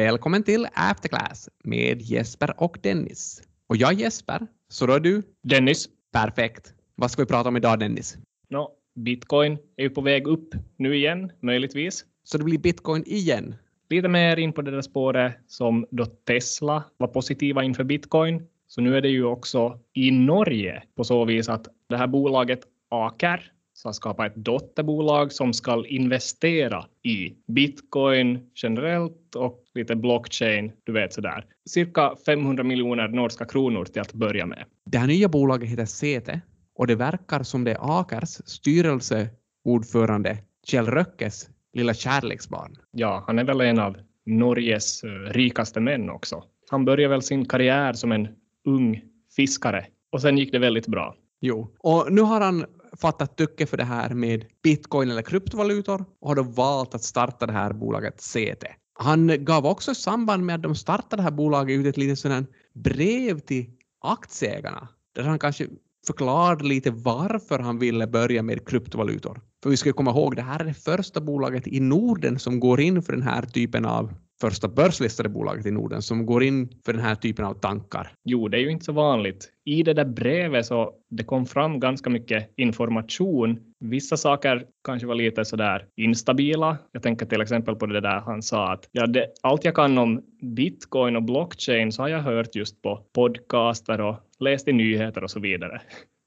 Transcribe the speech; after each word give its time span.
Välkommen 0.00 0.42
till 0.42 0.66
Afterclass 0.74 1.48
med 1.64 2.02
Jesper 2.02 2.54
och 2.56 2.78
Dennis. 2.82 3.42
Och 3.66 3.76
jag 3.76 3.92
är 3.92 3.96
Jesper, 3.96 4.46
så 4.68 4.86
då 4.86 4.92
är 4.92 5.00
du? 5.00 5.22
Dennis. 5.42 5.88
Perfekt. 6.12 6.74
Vad 6.94 7.10
ska 7.10 7.22
vi 7.22 7.26
prata 7.26 7.48
om 7.48 7.56
idag 7.56 7.78
Dennis? 7.78 8.18
No, 8.48 8.68
Bitcoin 8.94 9.58
är 9.76 9.82
ju 9.82 9.90
på 9.90 10.00
väg 10.00 10.26
upp 10.26 10.54
nu 10.76 10.96
igen, 10.96 11.32
möjligtvis. 11.40 12.04
Så 12.24 12.38
det 12.38 12.44
blir 12.44 12.58
bitcoin 12.58 13.04
igen? 13.06 13.54
Lite 13.90 14.08
mer 14.08 14.36
in 14.36 14.52
på 14.52 14.62
det 14.62 14.70
där 14.70 14.82
spåret 14.82 15.32
som 15.46 15.86
då 15.90 16.06
Tesla 16.06 16.84
var 16.96 17.08
positiva 17.08 17.64
inför 17.64 17.84
bitcoin. 17.84 18.46
Så 18.66 18.80
nu 18.80 18.96
är 18.96 19.00
det 19.00 19.08
ju 19.08 19.24
också 19.24 19.78
i 19.92 20.10
Norge 20.10 20.82
på 20.96 21.04
så 21.04 21.24
vis 21.24 21.48
att 21.48 21.68
det 21.88 21.96
här 21.96 22.06
bolaget 22.06 22.60
Aker 22.88 23.52
ska 23.80 23.92
skapa 23.92 24.26
ett 24.26 24.36
dotterbolag 24.36 25.32
som 25.32 25.52
ska 25.52 25.86
investera 25.86 26.84
i 27.02 27.34
bitcoin 27.46 28.50
generellt 28.54 29.34
och 29.36 29.64
lite 29.74 29.96
blockchain, 29.96 30.72
du 30.84 30.92
vet 30.92 31.12
sådär. 31.12 31.44
Cirka 31.68 32.14
500 32.26 32.64
miljoner 32.64 33.08
norska 33.08 33.44
kronor 33.44 33.84
till 33.84 34.00
att 34.00 34.12
börja 34.12 34.46
med. 34.46 34.64
Det 34.84 34.98
här 34.98 35.06
nya 35.06 35.28
bolaget 35.28 35.68
heter 35.68 35.86
CT 35.86 36.40
och 36.74 36.86
det 36.86 36.94
verkar 36.94 37.42
som 37.42 37.64
det 37.64 37.70
är 37.70 38.00
Akers 38.00 38.40
styrelseordförande 38.44 40.38
Kjell 40.66 40.86
Röckes 40.86 41.48
lilla 41.72 41.94
kärleksbarn. 41.94 42.76
Ja, 42.90 43.24
han 43.26 43.38
är 43.38 43.44
väl 43.44 43.60
en 43.60 43.78
av 43.78 43.96
Norges 44.26 45.04
eh, 45.04 45.10
rikaste 45.10 45.80
män 45.80 46.10
också. 46.10 46.44
Han 46.70 46.84
började 46.84 47.08
väl 47.08 47.22
sin 47.22 47.44
karriär 47.44 47.92
som 47.92 48.12
en 48.12 48.28
ung 48.64 49.02
fiskare 49.36 49.86
och 50.12 50.22
sen 50.22 50.38
gick 50.38 50.52
det 50.52 50.58
väldigt 50.58 50.86
bra. 50.86 51.14
Jo, 51.40 51.74
och 51.78 52.12
nu 52.12 52.20
har 52.20 52.40
han 52.40 52.66
fattat 52.96 53.36
tycke 53.36 53.66
för 53.66 53.76
det 53.76 53.84
här 53.84 54.14
med 54.14 54.44
bitcoin 54.62 55.10
eller 55.10 55.22
kryptovalutor 55.22 56.04
och 56.20 56.28
har 56.28 56.34
då 56.34 56.42
valt 56.42 56.94
att 56.94 57.02
starta 57.02 57.46
det 57.46 57.52
här 57.52 57.72
bolaget 57.72 58.20
CT. 58.20 58.64
Han 58.94 59.44
gav 59.44 59.66
också 59.66 59.90
i 59.90 59.94
samband 59.94 60.44
med 60.44 60.54
att 60.54 60.62
de 60.62 60.74
startade 60.74 61.16
det 61.16 61.22
här 61.22 61.30
bolaget 61.30 61.80
ut 61.80 61.86
ett 61.86 61.96
litet 61.96 62.18
sådant 62.18 62.50
brev 62.74 63.38
till 63.38 63.70
aktieägarna 64.00 64.88
där 65.14 65.22
han 65.22 65.38
kanske 65.38 65.66
förklarade 66.06 66.64
lite 66.64 66.90
varför 66.90 67.58
han 67.58 67.78
ville 67.78 68.06
börja 68.06 68.42
med 68.42 68.68
kryptovalutor. 68.68 69.40
För 69.62 69.70
vi 69.70 69.76
ska 69.76 69.92
komma 69.92 70.10
ihåg, 70.10 70.36
det 70.36 70.42
här 70.42 70.60
är 70.60 70.64
det 70.64 70.74
första 70.74 71.20
bolaget 71.20 71.66
i 71.66 71.80
Norden 71.80 72.38
som 72.38 72.60
går 72.60 72.80
in 72.80 73.02
för 73.02 73.12
den 73.12 73.22
här 73.22 73.42
typen 73.42 73.84
av 73.84 74.14
första 74.40 74.68
börslistade 74.68 75.28
bolaget 75.28 75.66
i 75.66 75.70
Norden 75.70 76.02
som 76.02 76.26
går 76.26 76.42
in 76.42 76.68
för 76.84 76.92
den 76.92 77.02
här 77.02 77.14
typen 77.14 77.44
av 77.44 77.54
tankar. 77.54 78.12
Jo, 78.24 78.48
det 78.48 78.56
är 78.56 78.60
ju 78.60 78.70
inte 78.70 78.84
så 78.84 78.92
vanligt. 78.92 79.48
I 79.64 79.82
det 79.82 79.94
där 79.94 80.04
brevet 80.04 80.66
så 80.66 80.92
det 81.10 81.24
kom 81.24 81.46
fram 81.46 81.80
ganska 81.80 82.10
mycket 82.10 82.50
information. 82.56 83.60
Vissa 83.80 84.16
saker 84.16 84.64
kanske 84.84 85.06
var 85.06 85.14
lite 85.14 85.44
sådär 85.44 85.86
instabila. 85.96 86.78
Jag 86.92 87.02
tänker 87.02 87.26
till 87.26 87.40
exempel 87.40 87.76
på 87.76 87.86
det 87.86 88.00
där 88.00 88.20
han 88.20 88.42
sa 88.42 88.72
att 88.72 88.88
ja, 88.92 89.06
det, 89.06 89.26
allt 89.42 89.64
jag 89.64 89.74
kan 89.74 89.98
om 89.98 90.22
bitcoin 90.42 91.16
och 91.16 91.22
blockchain 91.22 91.92
så 91.92 92.02
har 92.02 92.08
jag 92.08 92.22
hört 92.22 92.54
just 92.54 92.82
på 92.82 93.00
podcaster 93.14 94.00
och 94.00 94.16
läst 94.40 94.68
i 94.68 94.72
nyheter 94.72 95.24
och 95.24 95.30
så 95.30 95.40
vidare. 95.40 95.80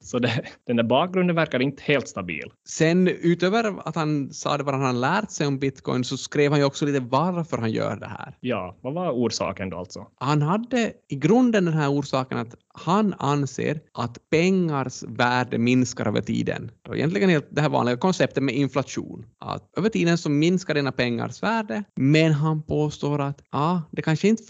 Så 0.04 0.20
det, 0.20 0.44
den 0.68 0.76
där 0.76 0.84
bakgrunden 0.84 1.36
verkar 1.36 1.62
inte 1.62 1.84
helt 1.84 2.08
stabil. 2.08 2.52
Sen 2.68 3.08
utöver 3.08 3.88
att 3.88 3.96
han 3.96 4.34
sa 4.34 4.58
det 4.58 4.64
vad 4.64 4.76
han 4.76 5.02
lärt 5.02 5.32
sig 5.32 5.48
om 5.48 5.60
bitcoin 5.60 6.04
så 6.04 6.18
skrev 6.18 6.52
han 6.52 6.60
ju 6.60 6.66
också 6.66 6.86
lite 6.86 7.00
varför 7.00 7.58
han 7.58 7.72
gör 7.72 7.96
det 7.96 8.08
här. 8.08 8.38
Ja, 8.40 8.78
vad 8.82 8.94
var 8.94 9.12
orsaken 9.12 9.70
då 9.70 9.78
alltså? 9.78 10.08
Han 10.16 10.42
hade 10.42 10.94
i 11.10 11.16
grunden 11.16 11.66
den 11.66 11.74
här 11.74 11.92
orsaken 11.92 12.38
att 12.38 12.56
han 12.74 13.14
anser 13.18 13.80
att 13.94 14.18
pengars 14.30 15.04
värde 15.04 15.58
minskar 15.58 16.08
över 16.08 16.22
tiden. 16.22 16.72
Och 16.88 16.98
egentligen 16.98 17.30
helt 17.30 17.48
det 17.50 17.62
här 17.62 17.70
vanliga 17.70 17.98
konceptet 17.98 18.44
med 18.44 18.56
inflation. 18.56 19.26
Att 19.40 19.78
över 19.78 19.90
tiden 19.90 20.18
så 20.18 20.30
minskar 20.30 20.74
dina 20.74 20.92
pengars 20.92 21.44
värde, 21.44 21.84
men 21.96 22.32
han 22.32 22.64
påstår 22.64 23.22
att 23.22 23.42
ja, 23.52 23.82
det 23.92 24.02
kanske 24.02 24.28
inte 24.28 24.44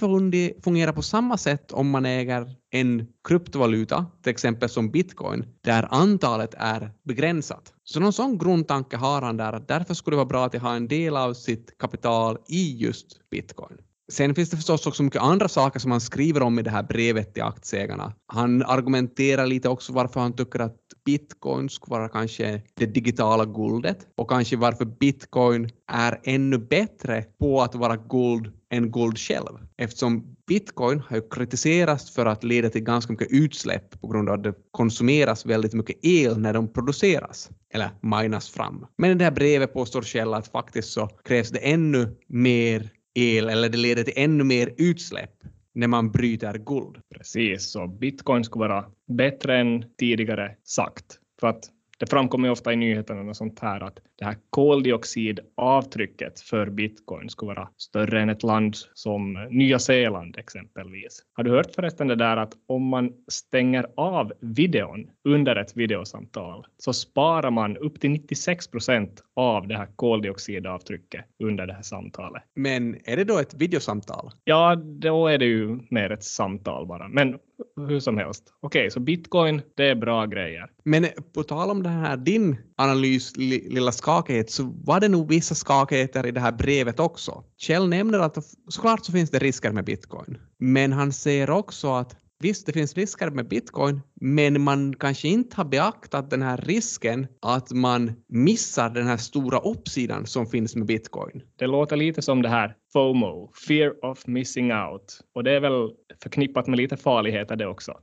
fungerar 0.63 0.91
på 0.91 1.01
samma 1.01 1.37
sätt 1.37 1.71
om 1.71 1.89
man 1.89 2.05
äger 2.05 2.55
en 2.73 3.07
kryptovaluta, 3.27 4.05
till 4.21 4.31
exempel 4.31 4.69
som 4.69 4.91
bitcoin, 4.91 5.45
där 5.61 5.87
antalet 5.91 6.53
är 6.57 6.91
begränsat. 7.03 7.73
Så 7.83 7.99
någon 7.99 8.13
sån 8.13 8.37
grundtanke 8.37 8.97
har 8.97 9.21
han 9.21 9.37
där 9.37 9.53
att 9.53 9.67
därför 9.67 9.93
skulle 9.93 10.13
det 10.13 10.17
vara 10.17 10.25
bra 10.25 10.45
att 10.45 10.55
ha 10.55 10.75
en 10.75 10.87
del 10.87 11.17
av 11.17 11.33
sitt 11.33 11.77
kapital 11.77 12.37
i 12.47 12.77
just 12.77 13.29
bitcoin. 13.29 13.77
Sen 14.13 14.35
finns 14.35 14.49
det 14.49 14.57
förstås 14.57 14.87
också 14.87 15.03
mycket 15.03 15.21
andra 15.21 15.47
saker 15.47 15.79
som 15.79 15.91
han 15.91 16.01
skriver 16.01 16.41
om 16.41 16.59
i 16.59 16.61
det 16.61 16.69
här 16.69 16.83
brevet 16.83 17.33
till 17.33 17.43
aktieägarna. 17.43 18.13
Han 18.27 18.63
argumenterar 18.63 19.45
lite 19.45 19.69
också 19.69 19.93
varför 19.93 20.19
han 20.19 20.33
tycker 20.33 20.59
att 20.59 20.77
bitcoin 21.05 21.69
skulle 21.69 21.97
vara 21.97 22.09
kanske 22.09 22.61
det 22.73 22.85
digitala 22.85 23.45
guldet 23.45 23.97
och 24.15 24.29
kanske 24.29 24.57
varför 24.57 24.85
bitcoin 24.85 25.69
är 25.91 26.19
ännu 26.23 26.57
bättre 26.57 27.25
på 27.39 27.61
att 27.61 27.75
vara 27.75 27.95
guld 27.95 28.51
än 28.73 28.91
guld 28.91 29.17
själv. 29.17 29.57
Eftersom 29.77 30.35
bitcoin 30.47 30.99
har 30.99 31.15
ju 31.15 31.29
kritiserats 31.29 32.11
för 32.11 32.25
att 32.25 32.43
leda 32.43 32.69
till 32.69 32.83
ganska 32.83 33.13
mycket 33.13 33.31
utsläpp 33.31 34.01
på 34.01 34.07
grund 34.07 34.29
av 34.29 34.35
att 34.35 34.43
det 34.43 34.53
konsumeras 34.71 35.45
väldigt 35.45 35.73
mycket 35.73 36.05
el 36.05 36.39
när 36.39 36.53
de 36.53 36.73
produceras 36.73 37.49
eller 37.73 37.89
minas 38.01 38.49
fram. 38.49 38.85
Men 38.97 39.11
i 39.11 39.15
det 39.15 39.23
här 39.23 39.31
brevet 39.31 39.73
påstår 39.73 40.01
Kjell 40.01 40.33
att 40.33 40.47
faktiskt 40.47 40.89
så 40.89 41.07
krävs 41.07 41.49
det 41.49 41.59
ännu 41.59 42.15
mer 42.27 42.91
el 43.15 43.49
eller 43.49 43.69
det 43.69 43.77
leder 43.77 44.03
till 44.03 44.13
ännu 44.15 44.43
mer 44.43 44.73
utsläpp 44.77 45.43
när 45.73 45.87
man 45.87 46.11
bryter 46.11 46.57
guld. 46.57 47.01
Precis, 47.15 47.71
så 47.71 47.87
bitcoin 47.87 48.43
skulle 48.43 48.67
vara 48.67 48.85
bättre 49.07 49.57
än 49.57 49.85
tidigare 49.99 50.55
sagt. 50.63 51.19
För 51.39 51.47
att 51.47 51.63
det 51.97 52.09
framkommer 52.09 52.49
ofta 52.51 52.73
i 52.73 52.75
nyheterna 52.75 53.29
och 53.29 53.37
sånt 53.37 53.59
här 53.59 53.81
att 53.81 53.99
det 54.23 54.27
här 54.27 54.37
koldioxidavtrycket 54.49 56.39
för 56.39 56.69
bitcoin 56.69 57.29
skulle 57.29 57.53
vara 57.55 57.69
större 57.77 58.21
än 58.21 58.29
ett 58.29 58.43
land 58.43 58.75
som 58.93 59.47
Nya 59.49 59.79
Zeeland 59.79 60.37
exempelvis. 60.37 61.23
Har 61.33 61.43
du 61.43 61.51
hört 61.51 61.75
förresten 61.75 62.07
det 62.07 62.15
där 62.15 62.37
att 62.37 62.53
om 62.67 62.83
man 62.83 63.13
stänger 63.27 63.85
av 63.97 64.33
videon 64.39 65.07
under 65.23 65.55
ett 65.55 65.77
videosamtal 65.77 66.65
så 66.77 66.93
sparar 66.93 67.51
man 67.51 67.77
upp 67.77 67.99
till 67.99 68.09
96 68.09 68.67
procent 68.67 69.23
av 69.35 69.67
det 69.67 69.77
här 69.77 69.87
koldioxidavtrycket 69.95 71.25
under 71.43 71.67
det 71.67 71.73
här 71.73 71.81
samtalet. 71.81 72.43
Men 72.55 72.97
är 73.05 73.17
det 73.17 73.23
då 73.23 73.39
ett 73.39 73.53
videosamtal? 73.53 74.31
Ja, 74.43 74.75
då 74.75 75.27
är 75.27 75.37
det 75.37 75.45
ju 75.45 75.79
mer 75.89 76.11
ett 76.11 76.23
samtal 76.23 76.87
bara. 76.87 77.07
Men 77.07 77.39
hur 77.75 77.99
som 77.99 78.17
helst. 78.17 78.53
Okej, 78.59 78.79
okay, 78.79 78.89
så 78.89 78.99
bitcoin, 78.99 79.61
det 79.75 79.87
är 79.87 79.95
bra 79.95 80.25
grejer. 80.25 80.69
Men 80.83 81.07
på 81.33 81.43
tal 81.43 81.71
om 81.71 81.83
det 81.83 81.89
här, 81.89 82.17
din 82.17 82.57
analys, 82.77 83.37
lilla 83.37 83.91
skakighet, 84.13 84.51
så 84.51 84.63
var 84.83 84.99
det 84.99 85.09
nog 85.09 85.29
vissa 85.29 85.55
skakigheter 85.55 86.25
i 86.25 86.31
det 86.31 86.39
här 86.39 86.51
brevet 86.51 86.99
också. 86.99 87.43
Kjell 87.57 87.89
nämner 87.89 88.19
att 88.19 88.37
såklart 88.69 89.05
så 89.05 89.11
finns 89.11 89.31
det 89.31 89.39
risker 89.39 89.71
med 89.71 89.85
bitcoin, 89.85 90.37
men 90.59 90.93
han 90.93 91.11
säger 91.11 91.49
också 91.49 91.93
att 91.93 92.15
Visst, 92.39 92.65
det 92.65 92.73
finns 92.73 92.93
risker 92.93 93.29
med 93.29 93.47
bitcoin, 93.47 94.01
men 94.21 94.61
man 94.61 94.93
kanske 94.95 95.27
inte 95.27 95.55
har 95.57 95.65
beaktat 95.65 96.29
den 96.29 96.41
här 96.41 96.57
risken 96.57 97.27
att 97.41 97.71
man 97.71 98.11
missar 98.27 98.89
den 98.89 99.07
här 99.07 99.17
stora 99.17 99.59
uppsidan 99.59 100.25
som 100.25 100.45
finns 100.45 100.75
med 100.75 100.87
bitcoin. 100.87 101.41
Det 101.55 101.67
låter 101.67 101.95
lite 101.95 102.21
som 102.21 102.41
det 102.41 102.49
här 102.49 102.75
FOMO, 102.93 103.51
fear 103.67 104.05
of 104.05 104.27
missing 104.27 104.73
out, 104.73 105.19
och 105.35 105.43
det 105.43 105.51
är 105.51 105.59
väl 105.59 105.89
förknippat 106.23 106.67
med 106.67 106.77
lite 106.77 106.97
farligheter 106.97 107.55
det 107.55 107.67
också. 107.67 107.93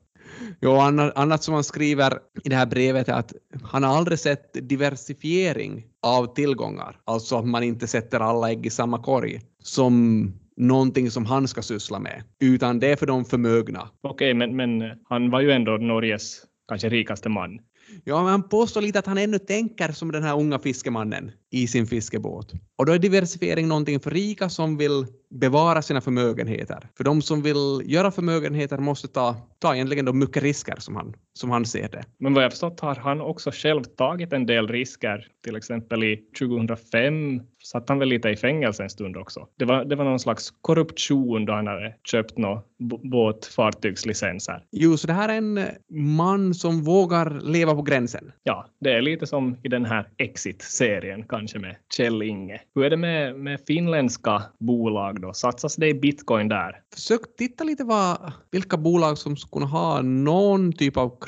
Jo, 0.60 0.76
annat 1.14 1.42
som 1.42 1.54
han 1.54 1.64
skriver 1.64 2.18
i 2.44 2.48
det 2.48 2.56
här 2.56 2.66
brevet 2.66 3.08
är 3.08 3.12
att 3.12 3.32
han 3.62 3.82
har 3.82 3.96
aldrig 3.96 4.18
sett 4.18 4.68
diversifiering 4.68 5.84
av 6.02 6.34
tillgångar, 6.34 6.96
alltså 7.04 7.36
att 7.36 7.46
man 7.46 7.62
inte 7.62 7.86
sätter 7.86 8.20
alla 8.20 8.50
ägg 8.50 8.66
i 8.66 8.70
samma 8.70 9.02
korg, 9.02 9.40
som 9.62 10.24
någonting 10.56 11.10
som 11.10 11.26
han 11.26 11.48
ska 11.48 11.62
syssla 11.62 11.98
med, 11.98 12.22
utan 12.40 12.78
det 12.80 12.92
är 12.92 12.96
för 12.96 13.06
de 13.06 13.24
förmögna. 13.24 13.88
Okej, 14.02 14.34
men, 14.34 14.56
men 14.56 14.82
han 15.08 15.30
var 15.30 15.40
ju 15.40 15.50
ändå 15.50 15.72
Norges 15.76 16.42
kanske 16.68 16.88
rikaste 16.88 17.28
man. 17.28 17.58
Ja, 18.04 18.22
men 18.22 18.30
han 18.30 18.48
påstår 18.48 18.80
lite 18.80 18.98
att 18.98 19.06
han 19.06 19.18
ännu 19.18 19.38
tänker 19.38 19.92
som 19.92 20.12
den 20.12 20.22
här 20.22 20.38
unga 20.40 20.58
fiskemannen 20.58 21.32
i 21.50 21.66
sin 21.66 21.86
fiskebåt. 21.86 22.52
Och 22.76 22.86
då 22.86 22.92
är 22.92 22.98
diversifiering 22.98 23.68
någonting 23.68 24.00
för 24.00 24.10
rika 24.10 24.48
som 24.48 24.76
vill 24.76 25.06
bevara 25.30 25.82
sina 25.82 26.00
förmögenheter. 26.00 26.88
För 26.96 27.04
de 27.04 27.22
som 27.22 27.42
vill 27.42 27.82
göra 27.84 28.10
förmögenheter 28.10 28.78
måste 28.78 29.08
ta, 29.08 29.36
ta 29.58 29.74
egentligen 29.74 30.04
de 30.04 30.18
mycket 30.18 30.42
risker 30.42 30.76
som 30.78 30.96
han, 30.96 31.14
som 31.32 31.50
han 31.50 31.66
ser 31.66 31.88
det. 31.88 32.04
Men 32.18 32.34
vad 32.34 32.44
jag 32.44 32.52
förstått 32.52 32.80
har 32.80 32.94
han 32.94 33.20
också 33.20 33.50
själv 33.50 33.84
tagit 33.84 34.32
en 34.32 34.46
del 34.46 34.68
risker. 34.68 35.26
Till 35.44 35.56
exempel 35.56 36.04
i 36.04 36.16
2005 36.38 37.40
satt 37.62 37.88
han 37.88 37.98
väl 37.98 38.08
lite 38.08 38.28
i 38.28 38.36
fängelse 38.36 38.82
en 38.82 38.90
stund 38.90 39.16
också. 39.16 39.46
Det 39.56 39.64
var, 39.64 39.84
det 39.84 39.96
var 39.96 40.04
någon 40.04 40.20
slags 40.20 40.52
korruption 40.60 41.44
då 41.44 41.52
han 41.52 41.66
hade 41.66 41.94
köpt 42.04 42.38
några 42.38 42.62
båtfartygslicenser. 43.02 44.64
Jo, 44.72 44.96
så 44.96 45.06
det 45.06 45.12
här 45.12 45.28
är 45.28 45.34
en 45.34 45.60
man 45.90 46.54
som 46.54 46.82
vågar 46.82 47.40
leva 47.40 47.74
på 47.74 47.82
gränsen. 47.82 48.32
Ja, 48.42 48.66
det 48.80 48.92
är 48.92 49.02
lite 49.02 49.26
som 49.26 49.56
i 49.62 49.68
den 49.68 49.84
här 49.84 50.08
Exit-serien 50.16 51.24
kanske 51.28 51.58
med 51.58 51.76
Kjell 51.96 52.22
Inge. 52.22 52.60
Hur 52.74 52.84
är 52.84 52.90
det 52.90 52.96
med, 52.96 53.36
med 53.36 53.60
finländska 53.66 54.42
bolag 54.58 55.20
då? 55.20 55.32
Satsas 55.32 55.76
det 55.76 55.88
i 55.88 55.94
bitcoin 55.94 56.48
där? 56.48 56.80
Försök 56.94 57.20
titta 57.38 57.64
lite 57.64 57.84
vad, 57.84 58.32
vilka 58.50 58.76
bolag 58.76 59.18
som 59.18 59.36
skulle 59.36 59.66
ha 59.66 60.02
någon 60.02 60.72
typ 60.72 60.96
av 60.96 61.18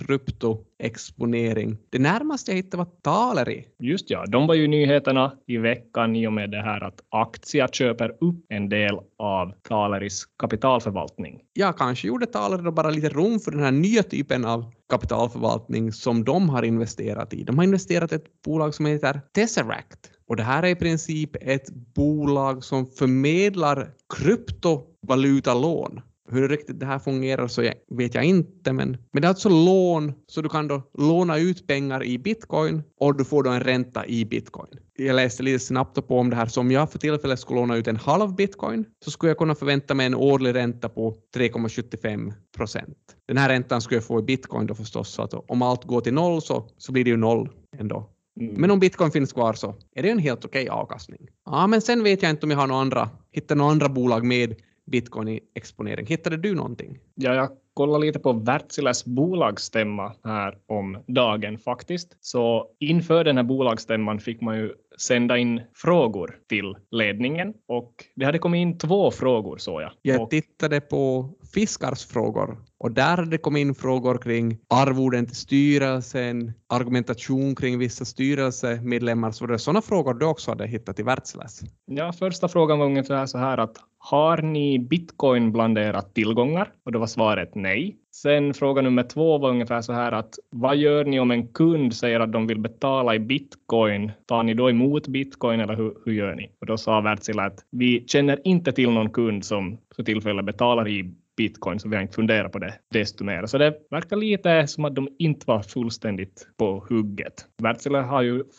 kryptoexponering. 0.82 1.76
Det 1.90 1.98
närmaste 1.98 2.50
jag 2.50 2.56
hittade 2.56 2.76
var 2.76 2.90
Taleri. 3.02 3.66
Just 3.78 4.10
ja, 4.10 4.24
de 4.26 4.46
var 4.46 4.54
ju 4.54 4.68
nyheterna 4.68 5.32
i 5.46 5.56
veckan 5.56 6.16
i 6.16 6.26
och 6.26 6.32
med 6.32 6.50
det 6.50 6.62
här 6.62 6.84
att 6.84 7.00
Aktia 7.10 7.68
köper 7.68 8.10
upp 8.20 8.46
en 8.48 8.68
del 8.68 8.98
av 9.18 9.52
Taleris 9.68 10.24
kapitalförvaltning. 10.38 11.40
Ja, 11.52 11.72
kanske 11.72 12.08
gjorde 12.08 12.26
Taleri 12.26 12.62
då 12.62 12.72
bara 12.72 12.90
lite 12.90 13.08
rum 13.08 13.40
för 13.40 13.50
den 13.50 13.60
här 13.60 13.72
nya 13.72 14.02
typen 14.02 14.44
av 14.44 14.64
kapitalförvaltning 14.88 15.92
som 15.92 16.24
de 16.24 16.48
har 16.48 16.62
investerat 16.62 17.34
i. 17.34 17.44
De 17.44 17.58
har 17.58 17.64
investerat 17.64 18.12
i 18.12 18.14
ett 18.14 18.42
bolag 18.44 18.74
som 18.74 18.86
heter 18.86 19.20
Tesseract. 19.34 20.10
Och 20.28 20.36
det 20.36 20.42
här 20.42 20.62
är 20.62 20.68
i 20.68 20.74
princip 20.74 21.36
ett 21.40 21.70
bolag 21.94 22.64
som 22.64 22.86
förmedlar 22.86 23.90
kryptovalutalån. 24.14 26.00
Hur 26.32 26.48
riktigt 26.48 26.80
det 26.80 26.86
här 26.86 26.98
fungerar 26.98 27.48
så 27.48 27.62
vet 27.90 28.14
jag 28.14 28.24
inte, 28.24 28.72
men, 28.72 28.96
men 29.12 29.22
det 29.22 29.26
är 29.26 29.28
alltså 29.28 29.48
lån, 29.48 30.12
så 30.26 30.42
du 30.42 30.48
kan 30.48 30.68
då 30.68 30.82
låna 30.98 31.38
ut 31.38 31.66
pengar 31.66 32.04
i 32.04 32.18
bitcoin 32.18 32.82
och 33.00 33.16
du 33.16 33.24
får 33.24 33.42
då 33.42 33.50
en 33.50 33.60
ränta 33.60 34.06
i 34.06 34.24
bitcoin. 34.24 34.68
Jag 34.96 35.16
läste 35.16 35.42
lite 35.42 35.58
snabbt 35.58 36.08
på 36.08 36.18
om 36.18 36.30
det 36.30 36.36
här, 36.36 36.46
så 36.46 36.60
om 36.60 36.70
jag 36.70 36.90
för 36.90 36.98
tillfället 36.98 37.40
skulle 37.40 37.60
låna 37.60 37.76
ut 37.76 37.86
en 37.86 37.96
halv 37.96 38.34
bitcoin 38.34 38.84
så 39.04 39.10
skulle 39.10 39.30
jag 39.30 39.38
kunna 39.38 39.54
förvänta 39.54 39.94
mig 39.94 40.06
en 40.06 40.14
årlig 40.14 40.54
ränta 40.54 40.88
på 40.88 41.14
3,75 41.36 42.32
procent. 42.56 42.98
Den 43.28 43.36
här 43.36 43.48
räntan 43.48 43.80
skulle 43.80 43.96
jag 43.96 44.04
få 44.04 44.18
i 44.18 44.22
bitcoin 44.22 44.66
då 44.66 44.74
förstås, 44.74 45.08
så 45.08 45.22
att 45.22 45.34
om 45.34 45.62
allt 45.62 45.84
går 45.84 46.00
till 46.00 46.14
noll 46.14 46.42
så, 46.42 46.68
så 46.76 46.92
blir 46.92 47.04
det 47.04 47.10
ju 47.10 47.16
noll 47.16 47.48
ändå. 47.78 48.10
Mm. 48.40 48.54
Men 48.54 48.70
om 48.70 48.80
bitcoin 48.80 49.10
finns 49.10 49.32
kvar 49.32 49.52
så 49.52 49.74
är 49.94 50.02
det 50.02 50.10
en 50.10 50.18
helt 50.18 50.44
okej 50.44 50.62
okay 50.62 50.80
avkastning. 50.80 51.28
Ja, 51.46 51.66
men 51.66 51.80
sen 51.80 52.02
vet 52.02 52.22
jag 52.22 52.30
inte 52.30 52.46
om 52.46 52.50
jag 52.50 52.58
har 52.58 52.66
några 52.66 52.80
andra, 52.80 53.10
hittar 53.32 53.56
några 53.56 53.70
andra 53.70 53.88
bolag 53.88 54.24
med 54.24 54.54
bitcoin-exponering. 54.86 56.06
Hittade 56.06 56.36
du 56.36 56.54
någonting? 56.54 56.98
Ja, 57.14 57.34
jag 57.34 57.50
kollade 57.74 58.06
lite 58.06 58.18
på 58.18 58.32
Wärtsiläs 58.32 59.04
bolagsstämma 59.04 60.14
här 60.24 60.58
om 60.66 61.04
dagen 61.06 61.58
faktiskt. 61.58 62.16
Så 62.20 62.68
inför 62.80 63.24
den 63.24 63.36
här 63.36 63.44
bolagsstämman 63.44 64.20
fick 64.20 64.40
man 64.40 64.58
ju 64.58 64.72
sända 64.98 65.38
in 65.38 65.60
frågor 65.74 66.38
till 66.48 66.76
ledningen 66.90 67.54
och 67.68 67.92
det 68.14 68.24
hade 68.24 68.38
kommit 68.38 68.58
in 68.58 68.78
två 68.78 69.10
frågor 69.10 69.58
såg 69.58 69.82
jag. 69.82 69.92
Jag 70.02 70.30
tittade 70.30 70.80
på 70.80 71.30
Fiskars 71.54 72.06
frågor 72.06 72.56
och 72.82 72.92
där 72.92 73.16
hade 73.16 73.30
det 73.30 73.38
kommit 73.38 73.60
in 73.60 73.74
frågor 73.74 74.18
kring 74.18 74.58
arvoden 74.68 75.26
till 75.26 75.36
styrelsen, 75.36 76.52
argumentation 76.66 77.54
kring 77.54 77.78
vissa 77.78 78.04
styrelsemedlemmar. 78.04 79.30
Så 79.30 79.46
det 79.46 79.54
är 79.54 79.58
sådana 79.58 79.82
frågor 79.82 80.14
du 80.14 80.26
också 80.26 80.50
hade 80.50 80.66
hittat 80.66 80.98
i 80.98 81.02
Wärtsiläs? 81.02 81.60
Ja, 81.86 82.12
första 82.12 82.48
frågan 82.48 82.78
var 82.78 82.86
ungefär 82.86 83.26
så 83.26 83.38
här 83.38 83.58
att 83.58 83.76
har 83.98 84.42
ni 84.42 84.78
bitcoin 84.78 85.52
bland 85.52 85.78
era 85.78 86.02
tillgångar? 86.02 86.68
Och 86.84 86.92
då 86.92 86.98
var 86.98 87.06
svaret 87.06 87.54
nej. 87.54 87.96
Sen 88.14 88.54
fråga 88.54 88.82
nummer 88.82 89.02
två 89.02 89.38
var 89.38 89.50
ungefär 89.50 89.80
så 89.80 89.92
här 89.92 90.12
att 90.12 90.34
vad 90.50 90.76
gör 90.76 91.04
ni 91.04 91.20
om 91.20 91.30
en 91.30 91.48
kund 91.48 91.94
säger 91.94 92.20
att 92.20 92.32
de 92.32 92.46
vill 92.46 92.60
betala 92.60 93.14
i 93.14 93.18
bitcoin? 93.18 94.12
Tar 94.26 94.42
ni 94.42 94.54
då 94.54 94.70
emot 94.70 95.08
bitcoin 95.08 95.60
eller 95.60 95.76
hur, 95.76 95.94
hur 96.04 96.12
gör 96.12 96.34
ni? 96.34 96.50
Och 96.60 96.66
då 96.66 96.76
sa 96.76 97.00
Wärtsilä 97.00 97.42
att 97.42 97.64
vi 97.70 98.04
känner 98.06 98.38
inte 98.44 98.72
till 98.72 98.90
någon 98.90 99.10
kund 99.10 99.44
som 99.44 99.78
för 99.96 100.02
tillfället 100.02 100.44
betalar 100.44 100.88
i 100.88 101.14
bitcoin, 101.36 101.80
så 101.80 101.88
vi 101.88 101.96
har 101.96 102.02
inte 102.02 102.14
funderat 102.14 102.52
på 102.52 102.58
det 102.58 102.74
desto 102.92 103.24
mer. 103.24 103.46
Så 103.46 103.58
det 103.58 103.74
verkar 103.90 104.16
lite 104.16 104.66
som 104.66 104.84
att 104.84 104.94
de 104.94 105.08
inte 105.18 105.44
var 105.46 105.62
fullständigt 105.62 106.48
på 106.56 106.86
hugget. 106.88 107.46
Wärtsilä 107.62 108.04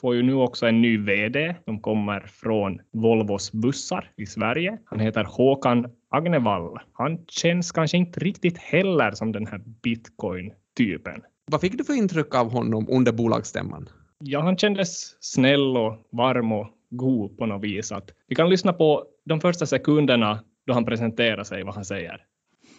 får 0.02 0.16
ju 0.16 0.24
nu 0.24 0.34
också 0.34 0.66
en 0.66 0.82
ny 0.82 0.98
VD 0.98 1.56
som 1.66 1.80
kommer 1.80 2.20
från 2.20 2.80
Volvos 2.94 3.52
bussar 3.52 4.12
i 4.18 4.26
Sverige. 4.26 4.78
Han 4.86 5.00
heter 5.00 5.24
Håkan 5.24 5.86
Agnevall. 6.10 6.80
Han 6.94 7.26
känns 7.28 7.72
kanske 7.72 7.98
inte 7.98 8.20
riktigt 8.20 8.58
heller 8.58 9.12
som 9.12 9.32
den 9.32 9.48
här 9.48 9.62
bitcoin-typen. 9.84 11.22
Vad 11.52 11.62
fick 11.62 11.78
du 11.78 11.84
för 11.84 11.94
intryck 11.94 12.36
av 12.36 12.52
honom 12.52 12.88
under 12.90 13.12
bolagsstämman? 13.12 13.90
Ja, 14.20 14.42
han 14.42 14.58
kändes 14.58 15.18
snäll 15.20 15.78
och 15.78 16.08
varm 16.12 16.52
och 16.52 16.68
god 16.90 17.38
på 17.38 17.46
något 17.46 17.64
vis. 17.64 17.92
Att 17.92 18.12
vi 18.28 18.36
kan 18.36 18.50
lyssna 18.50 18.74
på 18.74 19.06
de 19.26 19.42
första 19.42 19.66
sekunderna 19.66 20.40
då 20.68 20.74
han 20.74 20.86
presenterar 20.86 21.44
sig, 21.44 21.64
vad 21.64 21.76
han 21.76 21.86
säger. 21.86 22.22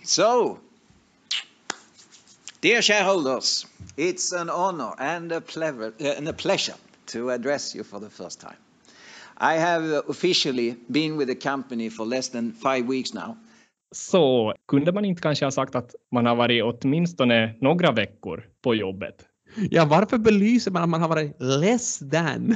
So, 0.07 0.59
dear 2.61 2.83
shareholders, 2.83 3.67
it's 3.97 4.33
an 4.33 4.51
honor 4.51 4.93
and 4.99 5.33
a, 5.33 5.41
pleasure, 5.41 5.95
uh, 5.99 6.19
and 6.19 6.29
a 6.29 6.33
pleasure 6.33 6.75
to 7.07 7.31
address 7.31 7.75
you 7.75 7.85
for 7.85 8.01
the 8.01 8.11
first 8.11 8.41
time. 8.41 8.57
I 9.39 9.55
have 9.55 10.03
officially 10.09 10.77
been 10.89 11.17
with 11.17 11.29
the 11.29 11.35
company 11.35 11.89
for 11.89 12.05
less 12.05 12.29
than 12.29 12.53
five 12.53 12.87
weeks 12.87 13.15
now. 13.15 13.37
Så 13.95 14.55
kunde 14.69 14.93
man 14.93 15.05
inte 15.05 15.23
kanske 15.23 15.45
ha 15.45 15.51
sagt 15.51 15.75
att 15.75 15.95
man 16.13 16.27
har 16.27 16.37
varit 16.37 16.63
åtminstone 16.63 17.55
några 17.61 17.93
veckor 17.93 18.45
på 18.63 18.75
jobbet? 18.75 19.15
Ja, 19.71 19.85
varför 19.85 20.19
belyser 20.19 20.71
man 20.71 20.83
att 20.83 20.89
man 20.89 21.01
har 21.01 21.09
varit 21.09 21.37
less 21.39 21.99
than 21.99 22.55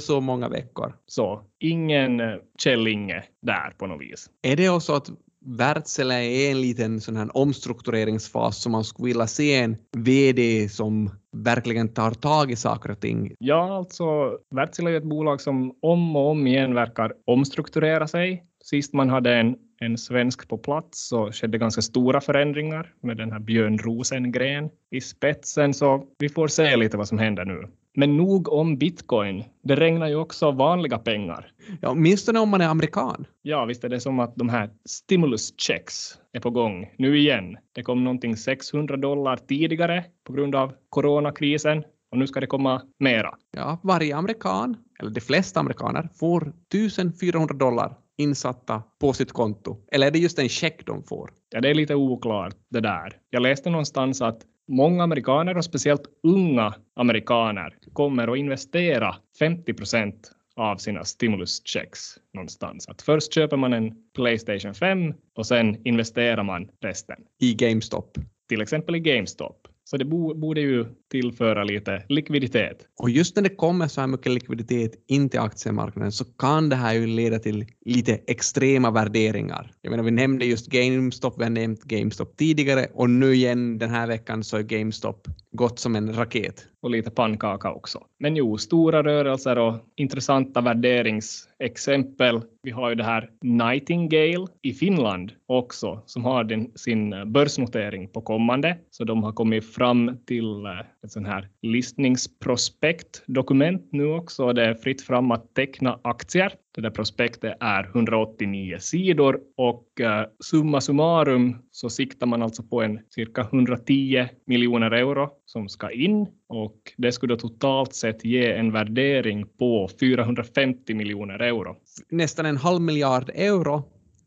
så 0.00 0.20
många 0.20 0.48
veckor? 0.48 0.96
Så, 1.06 1.44
ingen 1.58 2.20
Kjell-Inge 2.58 3.22
där 3.42 3.74
på 3.78 3.86
något 3.86 4.00
vis. 4.00 4.30
Är 4.42 4.56
det 4.56 4.68
också 4.68 4.92
att 4.92 5.10
Wärtsilä 5.46 6.24
är 6.24 6.50
en 6.50 6.60
liten 6.60 7.00
sån 7.00 7.16
här 7.16 7.36
omstruktureringsfas 7.36 8.62
som 8.62 8.72
man 8.72 8.84
skulle 8.84 9.06
vilja 9.06 9.26
se 9.26 9.58
en 9.58 9.76
VD 9.96 10.68
som 10.68 11.10
verkligen 11.32 11.88
tar 11.88 12.10
tag 12.10 12.50
i 12.50 12.56
saker 12.56 12.90
och 12.90 13.00
ting. 13.00 13.34
Ja, 13.38 13.76
alltså 13.76 14.38
Wärtsilä 14.54 14.90
är 14.90 14.96
ett 14.96 15.04
bolag 15.04 15.40
som 15.40 15.74
om 15.82 16.16
och 16.16 16.30
om 16.30 16.46
igen 16.46 16.74
verkar 16.74 17.12
omstrukturera 17.26 18.08
sig. 18.08 18.44
Sist 18.64 18.92
man 18.92 19.10
hade 19.10 19.34
en, 19.34 19.56
en 19.80 19.98
svensk 19.98 20.48
på 20.48 20.58
plats 20.58 21.08
så 21.08 21.32
skedde 21.32 21.58
ganska 21.58 21.82
stora 21.82 22.20
förändringar 22.20 22.92
med 23.02 23.16
den 23.16 23.32
här 23.32 23.38
Björn 23.38 23.78
Rosengren 23.78 24.70
i 24.90 25.00
spetsen, 25.00 25.74
så 25.74 26.06
vi 26.18 26.28
får 26.28 26.48
se 26.48 26.76
lite 26.76 26.96
vad 26.96 27.08
som 27.08 27.18
händer 27.18 27.44
nu. 27.44 27.68
Men 27.96 28.16
nog 28.16 28.52
om 28.52 28.78
bitcoin. 28.78 29.44
Det 29.62 29.76
regnar 29.76 30.08
ju 30.08 30.14
också 30.14 30.50
vanliga 30.50 30.98
pengar. 30.98 31.52
Ja, 31.80 31.90
åtminstone 31.90 32.40
om 32.40 32.48
man 32.48 32.60
är 32.60 32.68
amerikan. 32.68 33.26
Ja, 33.42 33.64
visst 33.64 33.84
är 33.84 33.88
det 33.88 34.00
som 34.00 34.20
att 34.20 34.36
de 34.36 34.48
här 34.48 34.70
stimulus 34.88 35.54
checks 35.60 36.18
är 36.32 36.40
på 36.40 36.50
gång 36.50 36.94
nu 36.98 37.18
igen. 37.18 37.56
Det 37.74 37.82
kom 37.82 38.04
någonting 38.04 38.36
600 38.36 38.96
dollar 38.96 39.36
tidigare 39.36 40.04
på 40.26 40.32
grund 40.32 40.54
av 40.54 40.72
coronakrisen 40.88 41.84
och 42.10 42.18
nu 42.18 42.26
ska 42.26 42.40
det 42.40 42.46
komma 42.46 42.82
mera. 42.98 43.34
Ja, 43.56 43.78
varje 43.82 44.16
amerikan, 44.16 44.76
eller 45.00 45.10
de 45.10 45.20
flesta 45.20 45.60
amerikaner, 45.60 46.08
får 46.14 46.42
1400 46.42 47.54
dollar 47.54 47.96
insatta 48.18 48.82
på 49.00 49.12
sitt 49.12 49.32
konto. 49.32 49.76
Eller 49.92 50.06
är 50.06 50.10
det 50.10 50.18
just 50.18 50.38
en 50.38 50.48
check 50.48 50.86
de 50.86 51.02
får? 51.02 51.30
Ja, 51.50 51.60
det 51.60 51.70
är 51.70 51.74
lite 51.74 51.94
oklart 51.94 52.56
det 52.70 52.80
där. 52.80 53.16
Jag 53.30 53.42
läste 53.42 53.70
någonstans 53.70 54.22
att 54.22 54.40
många 54.70 55.02
amerikaner 55.02 55.56
och 55.56 55.64
speciellt 55.64 56.02
unga 56.22 56.74
amerikaner 56.96 57.76
kommer 57.92 58.28
att 58.32 58.38
investera 58.38 59.14
50 59.38 59.74
procent 59.74 60.32
av 60.56 60.76
sina 60.76 61.04
stimuluschecks 61.04 62.18
någonstans. 62.34 62.88
Att 62.88 63.02
först 63.02 63.34
köper 63.34 63.56
man 63.56 63.72
en 63.72 63.94
Playstation 64.14 64.74
5 64.74 65.14
och 65.36 65.46
sen 65.46 65.86
investerar 65.86 66.42
man 66.42 66.68
resten. 66.80 67.16
I 67.40 67.54
GameStop? 67.54 68.18
Till 68.48 68.60
exempel 68.60 68.96
i 68.96 69.00
GameStop. 69.00 69.68
Så 69.84 69.96
det 69.96 70.04
borde 70.04 70.60
ju 70.60 70.86
tillföra 71.10 71.64
lite 71.64 72.02
likviditet. 72.08 72.86
Och 72.98 73.10
just 73.10 73.36
när 73.36 73.42
det 73.42 73.48
kommer 73.48 73.88
så 73.88 74.00
här 74.00 74.08
mycket 74.08 74.32
likviditet 74.32 74.92
in 75.08 75.28
till 75.28 75.40
aktiemarknaden 75.40 76.12
så 76.12 76.24
kan 76.24 76.68
det 76.68 76.76
här 76.76 76.94
ju 76.94 77.06
leda 77.06 77.38
till 77.38 77.66
lite 77.84 78.18
extrema 78.26 78.90
värderingar. 78.90 79.70
Jag 79.82 79.90
menar, 79.90 80.04
vi 80.04 80.10
nämnde 80.10 80.44
just 80.44 80.66
GameStop, 80.66 81.34
vi 81.38 81.42
har 81.42 81.50
nämnt 81.50 81.84
GameStop 81.84 82.36
tidigare 82.36 82.86
och 82.94 83.10
nu 83.10 83.34
igen 83.34 83.78
den 83.78 83.90
här 83.90 84.06
veckan 84.06 84.44
så 84.44 84.56
är 84.56 84.62
GameStop 84.62 85.28
gått 85.52 85.78
som 85.78 85.96
en 85.96 86.14
raket. 86.14 86.66
Och 86.82 86.90
lite 86.90 87.10
pannkaka 87.10 87.72
också. 87.72 88.00
Men 88.18 88.36
jo, 88.36 88.58
stora 88.58 89.02
rörelser 89.02 89.58
och 89.58 89.74
intressanta 89.96 90.60
värderingsexempel. 90.60 92.42
Vi 92.62 92.70
har 92.70 92.88
ju 92.88 92.94
det 92.94 93.04
här 93.04 93.30
Nightingale 93.42 94.46
i 94.62 94.72
Finland 94.72 95.32
också 95.46 96.02
som 96.06 96.24
har 96.24 96.44
den, 96.44 96.70
sin 96.74 97.32
börsnotering 97.32 98.08
på 98.08 98.20
kommande. 98.20 98.78
Så 98.90 99.04
de 99.04 99.22
har 99.22 99.32
kommit 99.32 99.74
fram 99.74 100.16
till 100.26 100.66
eh, 100.66 100.99
ett 101.04 101.12
sånt 101.12 101.26
här 101.26 101.48
listningsprospektdokument 101.62 103.88
nu 103.92 104.06
också. 104.06 104.52
Det 104.52 104.64
är 104.64 104.74
fritt 104.74 105.02
fram 105.02 105.30
att 105.30 105.54
teckna 105.54 106.00
aktier. 106.04 106.52
Det 106.74 106.80
där 106.80 106.90
prospektet 106.90 107.56
är 107.60 107.84
189 107.84 108.76
sidor 108.80 109.40
och 109.56 110.00
eh, 110.00 110.26
summa 110.44 110.80
summarum 110.80 111.56
så 111.70 111.90
siktar 111.90 112.26
man 112.26 112.42
alltså 112.42 112.62
på 112.62 112.82
en 112.82 113.00
cirka 113.08 113.40
110 113.40 114.28
miljoner 114.46 114.90
euro 114.90 115.30
som 115.44 115.68
ska 115.68 115.90
in 115.90 116.26
och 116.48 116.76
det 116.96 117.12
skulle 117.12 117.36
totalt 117.36 117.94
sett 117.94 118.24
ge 118.24 118.52
en 118.52 118.72
värdering 118.72 119.46
på 119.58 119.88
450 120.00 120.94
miljoner 120.94 121.38
euro. 121.38 121.76
Nästan 122.10 122.46
en 122.46 122.56
halv 122.56 122.80
miljard 122.80 123.30
euro. 123.34 123.82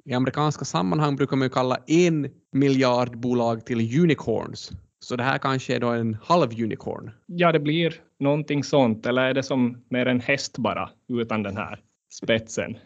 I 0.06 0.14
amerikanska 0.14 0.66
sammanhang 0.66 1.16
brukar 1.16 1.38
man 1.38 1.46
ju 1.46 1.50
kalla 1.50 1.78
en 1.88 2.30
miljard 2.52 3.20
bolag 3.20 3.66
till 3.66 4.02
unicorns 4.02 4.72
så 5.04 5.16
det 5.16 5.24
här 5.24 5.38
kanske 5.38 5.76
är 5.76 5.80
då 5.80 5.88
en 5.88 6.18
halv 6.24 6.52
unicorn. 6.64 7.12
Ja, 7.26 7.52
det 7.52 7.60
blir 7.60 7.94
någonting 8.20 8.64
sånt. 8.64 9.06
Eller 9.06 9.22
är 9.22 9.34
det 9.34 9.44
som 9.44 9.84
mer 9.90 10.06
en 10.06 10.20
häst 10.20 10.58
bara 10.58 10.90
utan 11.10 11.44
den 11.44 11.58
här 11.58 11.80
spetsen? 12.14 12.78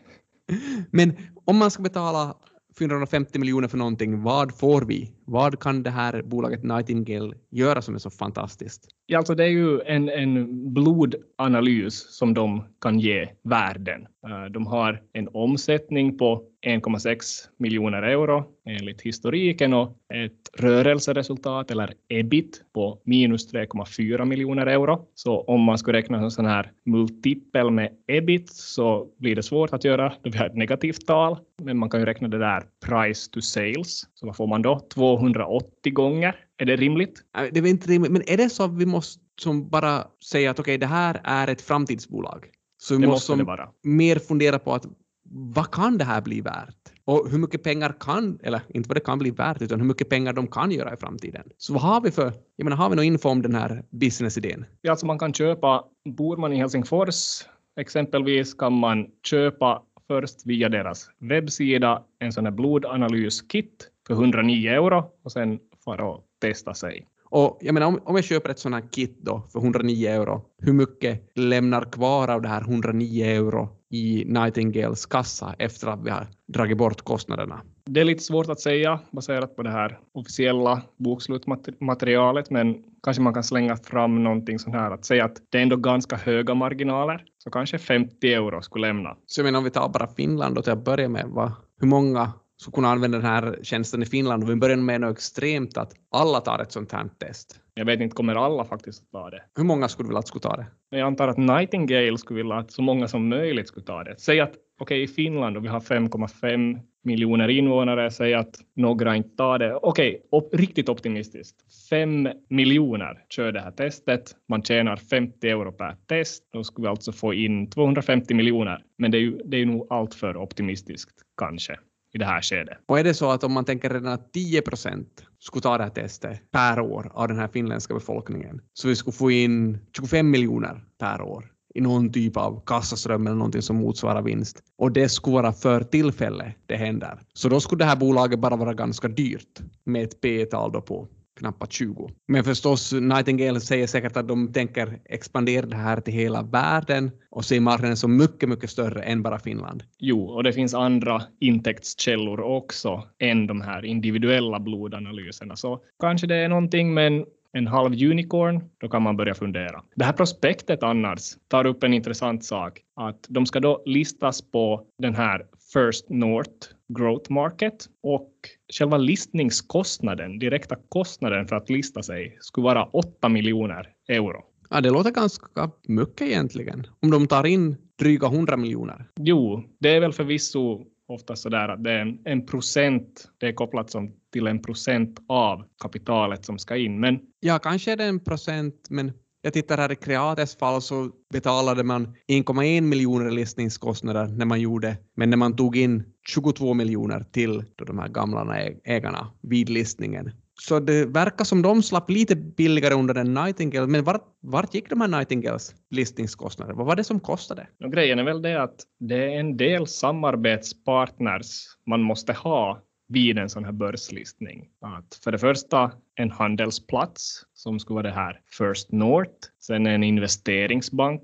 Men 0.92 1.14
om 1.46 1.58
man 1.58 1.72
ska 1.72 1.84
betala 1.84 2.36
450 2.80 3.40
miljoner 3.40 3.68
för 3.68 3.78
någonting, 3.78 4.24
vad 4.24 4.58
får 4.60 4.82
vi? 4.82 5.12
Vad 5.30 5.60
kan 5.60 5.84
det 5.84 5.90
här 5.90 6.22
bolaget 6.22 6.64
Nightingale 6.64 7.34
göra 7.50 7.82
som 7.82 7.96
är 7.96 8.00
så 8.00 8.10
fantastiskt? 8.10 8.88
Ja, 9.06 9.18
alltså 9.18 9.36
det 9.36 9.44
är 9.44 9.50
ju 9.50 9.82
en, 9.82 10.10
en 10.10 10.74
blodanalys 10.74 12.18
som 12.18 12.34
de 12.34 12.64
kan 12.82 13.00
ge 13.00 13.30
världen. 13.44 14.08
Eh, 14.28 14.52
de 14.52 14.68
har 14.68 15.02
en 15.14 15.28
omsättning 15.34 16.18
på 16.18 16.44
1,6 16.66 17.22
miljoner 17.58 18.02
euro 18.02 18.44
enligt 18.66 19.02
historiken 19.02 19.74
och 19.74 19.98
ett 20.14 20.62
rörelseresultat 20.62 21.72
eller 21.72 21.94
ebit 22.08 22.64
på 22.74 23.00
minus 23.04 23.54
3,4 23.54 24.26
miljoner 24.26 24.66
euro. 24.66 25.08
Så 25.14 25.42
om 25.42 25.62
man 25.62 25.78
skulle 25.78 25.98
räkna 25.98 26.18
en 26.18 26.32
sån 26.32 26.46
här 26.46 26.72
multipel 26.86 27.72
med 27.72 27.90
ebit 28.08 28.50
så 28.50 29.08
blir 29.20 29.36
det 29.36 29.44
svårt 29.44 29.74
att 29.74 29.84
göra 29.84 30.14
då 30.24 30.30
vi 30.30 30.38
har 30.38 30.46
ett 30.46 30.56
negativt 30.56 31.06
tal. 31.08 31.38
Men 31.62 31.78
man 31.78 31.90
kan 31.90 32.00
ju 32.00 32.06
räkna 32.06 32.28
det 32.28 32.40
där 32.40 32.64
price 32.86 33.32
to 33.32 33.42
sales. 33.42 34.02
Så 34.14 34.26
vad 34.26 34.36
får 34.36 34.48
man 34.48 34.62
då? 34.62 34.80
280 35.18 35.94
gånger. 35.94 36.36
Är 36.58 36.66
det 36.66 36.76
rimligt? 36.76 37.24
Det 37.52 37.60
är 37.60 37.66
inte 37.66 37.92
rimligt, 37.92 38.12
men 38.12 38.30
är 38.30 38.38
det 38.38 38.50
så 38.50 38.64
att 38.64 38.78
vi 38.78 38.86
måste 38.86 39.24
som 39.42 39.70
bara 39.70 40.04
säga 40.24 40.52
att 40.52 40.60
okej, 40.60 40.72
okay, 40.72 40.78
det 40.78 40.86
här 40.86 41.22
är 41.24 41.48
ett 41.48 41.62
framtidsbolag? 41.62 42.46
Så 42.78 42.96
vi 42.96 43.02
det 43.02 43.08
måste, 43.08 43.36
måste 43.36 43.68
mer 43.84 44.20
fundera 44.20 44.60
på 44.60 44.74
att 44.74 44.86
vad 45.30 45.72
kan 45.72 45.98
det 45.98 46.04
här 46.04 46.22
bli 46.22 46.42
värt? 46.42 46.76
Och 47.06 47.30
hur 47.32 47.38
mycket 47.38 47.64
pengar 47.64 47.96
kan, 48.00 48.40
eller 48.44 48.62
inte 48.70 48.90
vad 48.90 48.98
det 48.98 49.02
kan 49.02 49.20
bli 49.20 49.32
värt, 49.32 49.62
utan 49.62 49.80
hur 49.80 49.88
mycket 49.88 50.10
pengar 50.10 50.34
de 50.34 50.48
kan 50.48 50.72
göra 50.72 50.94
i 50.94 50.98
framtiden. 50.98 51.44
Så 51.58 51.74
vad 51.74 51.82
har 51.82 52.02
vi 52.02 52.12
för, 52.12 52.34
jag 52.56 52.64
menar, 52.64 52.78
har 52.78 52.90
vi 52.90 52.96
någon 52.96 53.06
info 53.06 53.30
om 53.30 53.42
den 53.42 53.56
här 53.56 53.84
businessidén? 53.90 54.66
Ja, 54.82 54.92
alltså 54.92 55.06
man 55.06 55.20
kan 55.20 55.34
köpa, 55.34 55.84
bor 56.18 56.38
man 56.38 56.54
i 56.54 56.56
Helsingfors 56.56 57.44
exempelvis 57.78 58.54
kan 58.54 58.74
man 58.74 59.08
köpa 59.24 59.82
först 60.08 60.46
via 60.46 60.70
deras 60.70 61.10
webbsida 61.20 62.04
en 62.20 62.32
sån 62.32 62.46
här 62.46 62.52
blodanalyskit 62.52 63.90
för 64.08 64.14
109 64.14 64.72
euro 64.72 65.04
och 65.24 65.32
sen 65.32 65.60
fara 65.86 66.10
och 66.10 66.24
testa 66.42 66.74
sig. 66.74 67.08
Och 67.30 67.58
jag 67.62 67.74
menar, 67.74 67.88
om, 67.88 68.00
om 68.06 68.16
jag 68.16 68.26
köper 68.26 68.50
ett 68.50 68.60
sånt 68.60 68.76
här 68.76 68.84
kit 68.92 69.18
då 69.22 69.48
för 69.52 69.60
109 69.60 70.10
euro, 70.10 70.42
hur 70.58 70.74
mycket 70.74 71.32
lämnar 71.36 71.92
kvar 71.92 72.28
av 72.28 72.42
det 72.42 72.48
här 72.48 72.62
109 72.62 73.26
euro 73.26 73.70
i 73.90 74.24
Nightingales 74.28 75.06
kassa 75.06 75.56
efter 75.60 75.88
att 75.88 76.00
vi 76.04 76.10
har 76.10 76.28
dragit 76.54 76.78
bort 76.78 77.02
kostnaderna? 77.02 77.62
Det 77.86 78.02
är 78.02 78.06
lite 78.06 78.24
svårt 78.24 78.50
att 78.50 78.60
säga 78.60 79.00
baserat 79.12 79.56
på 79.56 79.64
det 79.64 79.70
här 79.70 80.00
officiella 80.14 80.82
bokslutsmaterialet, 80.98 82.50
men 82.50 82.84
kanske 83.04 83.24
man 83.24 83.34
kan 83.34 83.44
slänga 83.44 83.76
fram 83.76 84.24
någonting 84.24 84.60
sånt 84.60 84.76
här 84.76 84.92
att 84.92 85.06
säga 85.06 85.26
att 85.26 85.38
det 85.50 85.58
är 85.58 85.62
ändå 85.62 85.76
ganska 85.76 86.16
höga 86.16 86.54
marginaler, 86.54 87.24
så 87.38 87.50
kanske 87.50 87.78
50 87.78 88.34
euro 88.34 88.62
skulle 88.62 88.88
lämna. 88.88 89.18
Så 89.26 89.40
jag 89.40 89.46
menar 89.46 89.58
om 89.58 89.64
vi 89.64 89.72
tar 89.72 89.90
bara 89.90 90.08
Finland 90.08 90.56
då 90.56 90.62
till 90.62 90.74
att 90.74 90.86
börja 90.86 91.10
med, 91.10 91.26
va? 91.28 91.54
hur 91.80 91.88
många 91.88 92.34
skulle 92.62 92.74
kunna 92.74 92.88
använda 92.88 93.18
den 93.18 93.28
här 93.28 93.60
tjänsten 93.64 94.02
i 94.04 94.06
Finland 94.06 94.44
och 94.44 94.50
vi 94.50 94.56
börjar 94.56 94.78
med 94.78 95.02
något 95.02 95.18
extremt 95.18 95.78
att 95.78 95.94
alla 96.12 96.40
tar 96.40 96.60
ett 96.60 96.72
sånt 96.72 96.92
här 96.92 97.10
test. 97.20 97.60
Jag 97.74 97.86
vet 97.86 98.00
inte, 98.00 98.16
kommer 98.16 98.36
alla 98.36 98.66
faktiskt 98.66 99.04
att 99.04 99.12
ta 99.12 99.30
det? 99.30 99.44
Hur 99.56 99.64
många 99.64 99.88
skulle 99.88 100.08
vilja 100.08 100.20
att 100.20 100.28
skulle 100.28 100.42
ta 100.42 100.56
det? 100.56 100.66
Jag 100.90 101.02
antar 101.02 101.28
att 101.28 101.38
Nightingale 101.38 102.18
skulle 102.18 102.38
vilja 102.38 102.56
att 102.56 102.72
så 102.72 102.82
många 102.82 103.08
som 103.08 103.30
möjligt 103.30 103.68
skulle 103.68 103.86
ta 103.86 104.04
det. 104.04 104.16
Säg 104.18 104.40
att 104.40 104.54
okej, 104.80 105.04
i 105.04 105.08
Finland 105.08 105.58
och 105.58 105.64
vi 105.64 105.68
har 105.68 105.80
5,5 105.80 106.80
miljoner 107.04 107.48
invånare, 107.48 108.12
säg 108.12 108.34
att 108.34 108.56
några 108.76 109.16
inte 109.16 109.36
tar 109.36 109.60
det. 109.60 109.76
Okej, 109.76 110.22
op 110.32 110.50
riktigt 110.54 110.90
optimistiskt. 110.90 111.56
5 111.90 112.30
miljoner 112.50 113.24
kör 113.30 113.52
det 113.52 113.62
här 113.62 113.72
testet. 113.72 114.36
Man 114.50 114.64
tjänar 114.64 114.96
50 114.96 115.50
euro 115.50 115.72
per 115.72 115.96
test. 116.08 116.44
Då 116.54 116.64
skulle 116.64 116.86
vi 116.86 116.90
alltså 116.90 117.12
få 117.12 117.34
in 117.34 117.70
250 117.70 118.34
miljoner. 118.34 118.84
Men 118.98 119.12
det 119.12 119.18
är 119.18 119.22
ju, 119.22 119.42
det 119.46 119.58
är 119.58 119.66
nog 119.66 119.88
allt 119.90 120.14
för 120.14 120.38
optimistiskt 120.38 121.16
kanske 121.38 121.78
i 122.18 122.20
det 122.20 122.26
här 122.26 122.42
skedet. 122.42 122.78
Och 122.86 123.00
är 123.00 123.04
det 123.04 123.14
så 123.14 123.32
att 123.32 123.44
om 123.44 123.54
man 123.54 123.66
tänker 123.66 123.90
redan 123.90 124.14
att 124.14 124.34
10 124.34 124.62
procent 124.62 125.24
skulle 125.40 125.62
ta 125.62 125.78
det 125.78 125.84
här 125.84 125.90
testet 125.90 126.52
per 126.52 126.80
år 126.80 127.12
av 127.14 127.28
den 127.28 127.38
här 127.40 127.48
finländska 127.48 127.94
befolkningen, 127.94 128.62
så 128.74 128.88
vi 128.88 128.96
skulle 128.96 129.14
få 129.14 129.32
in 129.32 129.78
25 129.98 130.30
miljoner 130.30 130.84
per 131.00 131.22
år 131.22 131.52
i 131.76 131.82
någon 131.82 132.12
typ 132.12 132.38
av 132.38 132.64
kassaström 132.66 133.28
eller 133.28 133.36
någonting 133.36 133.62
som 133.62 133.76
motsvarar 133.76 134.22
vinst. 134.22 134.64
Och 134.78 134.92
det 134.92 135.10
skulle 135.10 135.34
vara 135.34 135.54
för 135.54 135.84
tillfälle 135.84 136.54
det 136.66 136.76
händer. 136.76 137.20
Så 137.34 137.50
då 137.50 137.60
skulle 137.60 137.84
det 137.84 137.90
här 137.90 137.96
bolaget 137.96 138.40
bara 138.40 138.56
vara 138.56 138.74
ganska 138.74 139.08
dyrt 139.08 139.60
med 139.84 140.04
ett 140.04 140.22
P-tal 140.22 140.72
då 140.72 140.82
på 140.82 141.08
knappt 141.38 141.72
20. 141.72 142.10
Men 142.27 142.44
förstås, 142.44 142.94
Nightingale 142.94 143.60
säger 143.60 143.88
säkert 143.88 144.17
att 144.17 144.27
de 144.27 144.53
tänker 144.53 145.00
expandera 145.06 145.65
det 145.65 145.75
här 145.75 146.01
till 146.01 146.13
hela 146.13 146.41
världen 146.41 147.12
och 147.29 147.46
se 147.46 147.60
marknaden 147.60 147.98
som 147.98 148.17
mycket, 148.17 148.50
mycket 148.50 148.70
större 148.70 149.01
än 149.01 149.24
bara 149.24 149.39
Finland. 149.39 149.84
Jo, 150.00 150.25
och 150.25 150.44
det 150.44 150.53
finns 150.53 150.74
andra 150.74 151.22
intäktskällor 151.39 152.39
också 152.39 153.03
än 153.20 153.48
de 153.48 153.62
här 153.62 153.86
individuella 153.86 154.60
blodanalyserna. 154.60 155.56
Så 155.56 155.79
kanske 156.00 156.27
det 156.27 156.36
är 156.36 156.50
någonting, 156.50 156.94
men 156.94 157.25
en 157.53 157.67
halv 157.67 157.91
unicorn, 157.94 158.63
då 158.77 158.89
kan 158.89 159.01
man 159.01 159.17
börja 159.17 159.34
fundera. 159.34 159.84
Det 159.96 160.06
här 160.06 160.13
prospektet 160.13 160.84
annars 160.84 161.22
tar 161.48 161.65
upp 161.67 161.84
en 161.84 161.94
intressant 161.94 162.46
sak, 162.46 162.79
att 162.96 163.25
de 163.29 163.46
ska 163.46 163.60
då 163.60 163.84
listas 163.86 164.41
på 164.51 164.84
den 165.01 165.15
här 165.15 165.46
First 165.74 166.10
North 166.10 166.67
Growth 166.88 167.32
Market 167.32 167.86
och 168.03 168.32
själva 168.74 168.98
listningskostnaden, 168.98 170.40
direkta 170.40 170.76
kostnaden 170.90 171.48
för 171.48 171.56
att 171.56 171.70
lista 171.70 172.04
sig, 172.04 172.38
skulle 172.42 172.66
vara 172.66 172.86
8 172.86 173.30
miljoner 173.30 173.90
euro. 174.08 174.44
Ja, 174.70 174.82
det 174.82 174.90
låter 174.90 175.12
ganska 175.12 175.72
mycket 175.88 176.22
egentligen, 176.22 176.88
om 177.00 177.12
de 177.12 177.28
tar 177.28 177.46
in 177.46 177.76
dryga 178.00 178.28
100 178.28 178.58
miljoner. 178.58 179.10
Jo, 179.16 179.64
det 179.80 179.90
är 179.90 180.00
väl 180.00 180.14
förvisso 180.14 180.86
ofta 181.08 181.36
så 181.36 181.50
där 181.50 181.70
att 181.70 181.84
det 181.84 181.92
är 181.92 182.00
en, 182.00 182.20
en, 182.26 182.46
procent, 182.46 183.30
det 183.38 183.48
är 183.48 183.54
kopplat 183.54 183.90
som 183.90 184.12
till 184.34 184.48
en 184.48 184.62
procent 184.62 185.20
av 185.28 185.64
kapitalet 185.84 186.46
som 186.46 186.60
ska 186.60 186.76
in. 186.76 187.00
Men, 187.00 187.20
ja, 187.40 187.60
kanske 187.60 187.92
är 187.92 187.98
det 187.98 188.04
en 188.04 188.20
procent, 188.20 188.88
men 188.90 189.12
jag 189.48 189.54
tittar 189.54 189.77
här 189.77 189.92
i 189.92 189.96
Creates 189.96 190.58
fall 190.58 190.82
så 190.82 191.10
betalade 191.34 191.84
man 191.84 192.16
1,1 192.27 192.82
miljoner 192.82 193.27
i 193.27 193.32
listningskostnader 193.32 194.27
när 194.27 194.46
man 194.46 194.62
gjorde, 194.62 194.98
men 195.16 195.30
när 195.30 195.38
man 195.38 195.56
tog 195.56 195.77
in 195.77 196.04
22 196.30 196.74
miljoner 196.74 197.25
till 197.32 197.63
de 197.75 198.00
här 198.00 198.08
gamla 198.08 198.58
ägarna 198.84 199.32
vid 199.42 199.70
listningen. 199.70 200.32
Så 200.60 200.80
det 200.80 201.06
verkar 201.06 201.46
som 201.46 201.62
de 201.62 201.84
slapp 201.84 202.10
lite 202.10 202.36
billigare 202.36 202.94
under 202.94 203.13
den 203.13 203.34
Nightingale, 203.34 203.88
men 203.88 204.04
vart, 204.04 204.24
vart 204.42 204.74
gick 204.74 204.89
de 204.89 205.01
här 205.01 205.08
Nightingales 205.08 205.75
listningskostnader? 205.92 206.74
Vad 206.74 206.86
var 206.86 206.96
det 206.96 207.04
som 207.04 207.20
kostade? 207.20 207.68
Och 207.84 207.92
grejen 207.92 208.20
är 208.20 208.24
väl 208.24 208.42
det 208.42 208.63
att 208.63 208.75
det 209.00 209.34
är 209.34 209.39
en 209.39 209.58
del 209.58 209.88
samarbetspartners 209.88 211.66
man 211.86 212.01
måste 212.01 212.34
ha 212.34 212.82
vid 213.08 213.38
en 213.38 213.50
sån 213.50 213.66
här 213.66 213.72
börslistning. 213.72 214.70
Att 214.82 215.20
för 215.24 215.32
det 215.32 215.38
första 215.38 215.92
en 216.16 216.32
handelsplats 216.32 217.46
som 217.54 217.80
skulle 217.80 217.96
vara 217.96 218.08
det 218.08 218.14
här 218.14 218.42
First 218.58 218.92
North, 218.92 219.48
sen 219.60 219.88
en 219.88 220.04
investeringsbank 220.04 221.22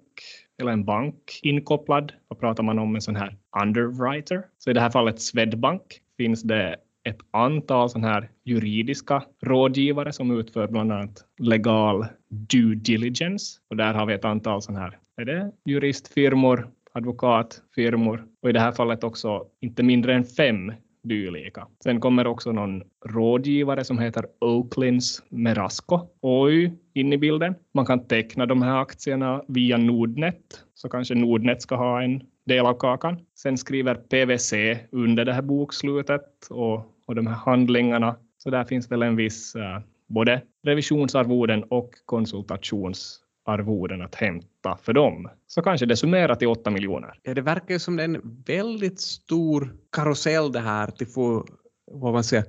eller 0.61 0.71
en 0.71 0.85
bank 0.85 1.39
inkopplad. 1.41 2.11
Vad 2.27 2.39
pratar 2.39 2.63
man 2.63 2.79
om 2.79 2.95
en 2.95 3.01
sån 3.01 3.15
här 3.15 3.37
underwriter? 3.61 4.45
Så 4.57 4.69
i 4.69 4.73
det 4.73 4.81
här 4.81 4.89
fallet 4.89 5.21
Swedbank 5.21 5.81
finns 6.17 6.43
det 6.43 6.75
ett 7.03 7.19
antal 7.31 7.89
sån 7.89 8.03
här 8.03 8.29
juridiska 8.43 9.23
rådgivare 9.41 10.13
som 10.13 10.39
utför 10.39 10.67
bland 10.67 10.91
annat 10.91 11.25
legal 11.37 12.05
due 12.29 12.75
diligence. 12.75 13.59
Och 13.69 13.77
där 13.77 13.93
har 13.93 14.05
vi 14.05 14.13
ett 14.13 14.25
antal 14.25 14.61
sån 14.61 14.75
här, 14.75 14.97
är 15.17 15.25
det 15.25 15.51
juristfirmor, 15.65 16.67
advokatfirmor 16.93 18.25
och 18.41 18.49
i 18.49 18.53
det 18.53 18.59
här 18.59 18.71
fallet 18.71 19.03
också 19.03 19.45
inte 19.61 19.83
mindre 19.83 20.15
än 20.15 20.25
fem 20.25 20.71
dylika. 21.03 21.67
Sen 21.83 21.99
kommer 21.99 22.27
också 22.27 22.51
någon 22.51 22.83
rådgivare 23.05 23.83
som 23.83 23.99
heter 23.99 24.25
Oaklins 24.39 25.23
Merasco, 25.29 25.99
OY, 26.21 26.71
in 26.93 27.13
i 27.13 27.17
bilden. 27.17 27.55
Man 27.73 27.85
kan 27.85 28.07
teckna 28.07 28.45
de 28.45 28.61
här 28.61 28.81
aktierna 28.81 29.43
via 29.47 29.77
Nordnet, 29.77 30.63
så 30.73 30.89
kanske 30.89 31.15
Nordnet 31.15 31.61
ska 31.61 31.75
ha 31.75 32.01
en 32.01 32.21
del 32.45 32.65
av 32.65 32.73
kakan. 32.73 33.19
Sen 33.35 33.57
skriver 33.57 33.95
PVC 33.95 34.53
under 34.91 35.25
det 35.25 35.33
här 35.33 35.41
bokslutet 35.41 36.47
och, 36.49 36.75
och 37.05 37.15
de 37.15 37.27
här 37.27 37.35
handlingarna. 37.35 38.15
Så 38.37 38.49
där 38.49 38.63
finns 38.63 38.91
väl 38.91 39.03
en 39.03 39.15
viss 39.15 39.55
uh, 39.55 39.79
både 40.07 40.41
revisionsarvoden 40.63 41.63
och 41.63 41.91
konsultations 42.05 43.22
arvoden 43.45 44.01
att 44.01 44.15
hämta 44.15 44.77
för 44.83 44.93
dem. 44.93 45.29
Så 45.47 45.61
kanske 45.61 45.85
det 45.85 45.97
summerar 45.97 46.35
till 46.35 46.47
8 46.47 46.69
miljoner. 46.69 47.19
Ja, 47.23 47.33
det 47.33 47.41
verkar 47.41 47.73
ju 47.73 47.79
som 47.79 47.99
en 47.99 48.43
väldigt 48.45 48.99
stor 48.99 49.75
karusell 49.91 50.51
det 50.51 50.59
här 50.59 50.87
till 50.87 51.07
få, 51.07 51.45
vad 51.91 52.13
man 52.13 52.23
säger, 52.23 52.45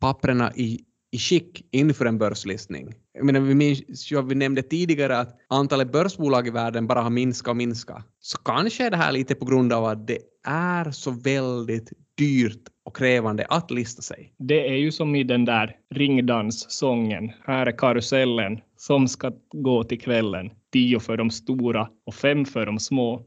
papperna 0.00 0.52
i, 0.54 0.80
i 1.10 1.18
skick 1.18 1.68
inför 1.70 2.06
en 2.06 2.18
börslistning. 2.18 2.94
Jag 3.12 3.26
menar, 3.26 3.40
vi, 3.40 3.54
minns, 3.54 4.10
ja, 4.10 4.22
vi 4.22 4.34
nämnde 4.34 4.62
tidigare 4.62 5.18
att 5.18 5.36
antalet 5.48 5.92
börsbolag 5.92 6.46
i 6.46 6.50
världen 6.50 6.86
bara 6.86 7.02
har 7.02 7.10
minskat 7.10 7.50
och 7.50 7.56
minskat. 7.56 8.04
Så 8.20 8.38
kanske 8.38 8.86
är 8.86 8.90
det 8.90 8.96
här 8.96 9.12
lite 9.12 9.34
på 9.34 9.44
grund 9.44 9.72
av 9.72 9.84
att 9.84 10.06
det 10.06 10.18
är 10.46 10.90
så 10.90 11.10
väldigt 11.10 11.92
dyrt 12.18 12.62
och 12.84 12.96
krävande 12.96 13.46
att 13.48 13.70
lista 13.70 14.02
sig. 14.02 14.32
Det 14.38 14.68
är 14.68 14.76
ju 14.76 14.92
som 14.92 15.14
i 15.14 15.24
den 15.24 15.44
där 15.44 15.76
ringdanssången. 15.94 17.32
Här 17.46 17.66
är 17.66 17.78
karusellen 17.78 18.60
som 18.76 19.08
ska 19.08 19.32
gå 19.52 19.84
till 19.84 20.00
kvällen. 20.00 20.50
Tio 20.72 21.00
för 21.00 21.16
de 21.16 21.30
stora 21.30 21.88
och 22.06 22.14
fem 22.14 22.44
för 22.44 22.66
de 22.66 22.78
små. 22.78 23.22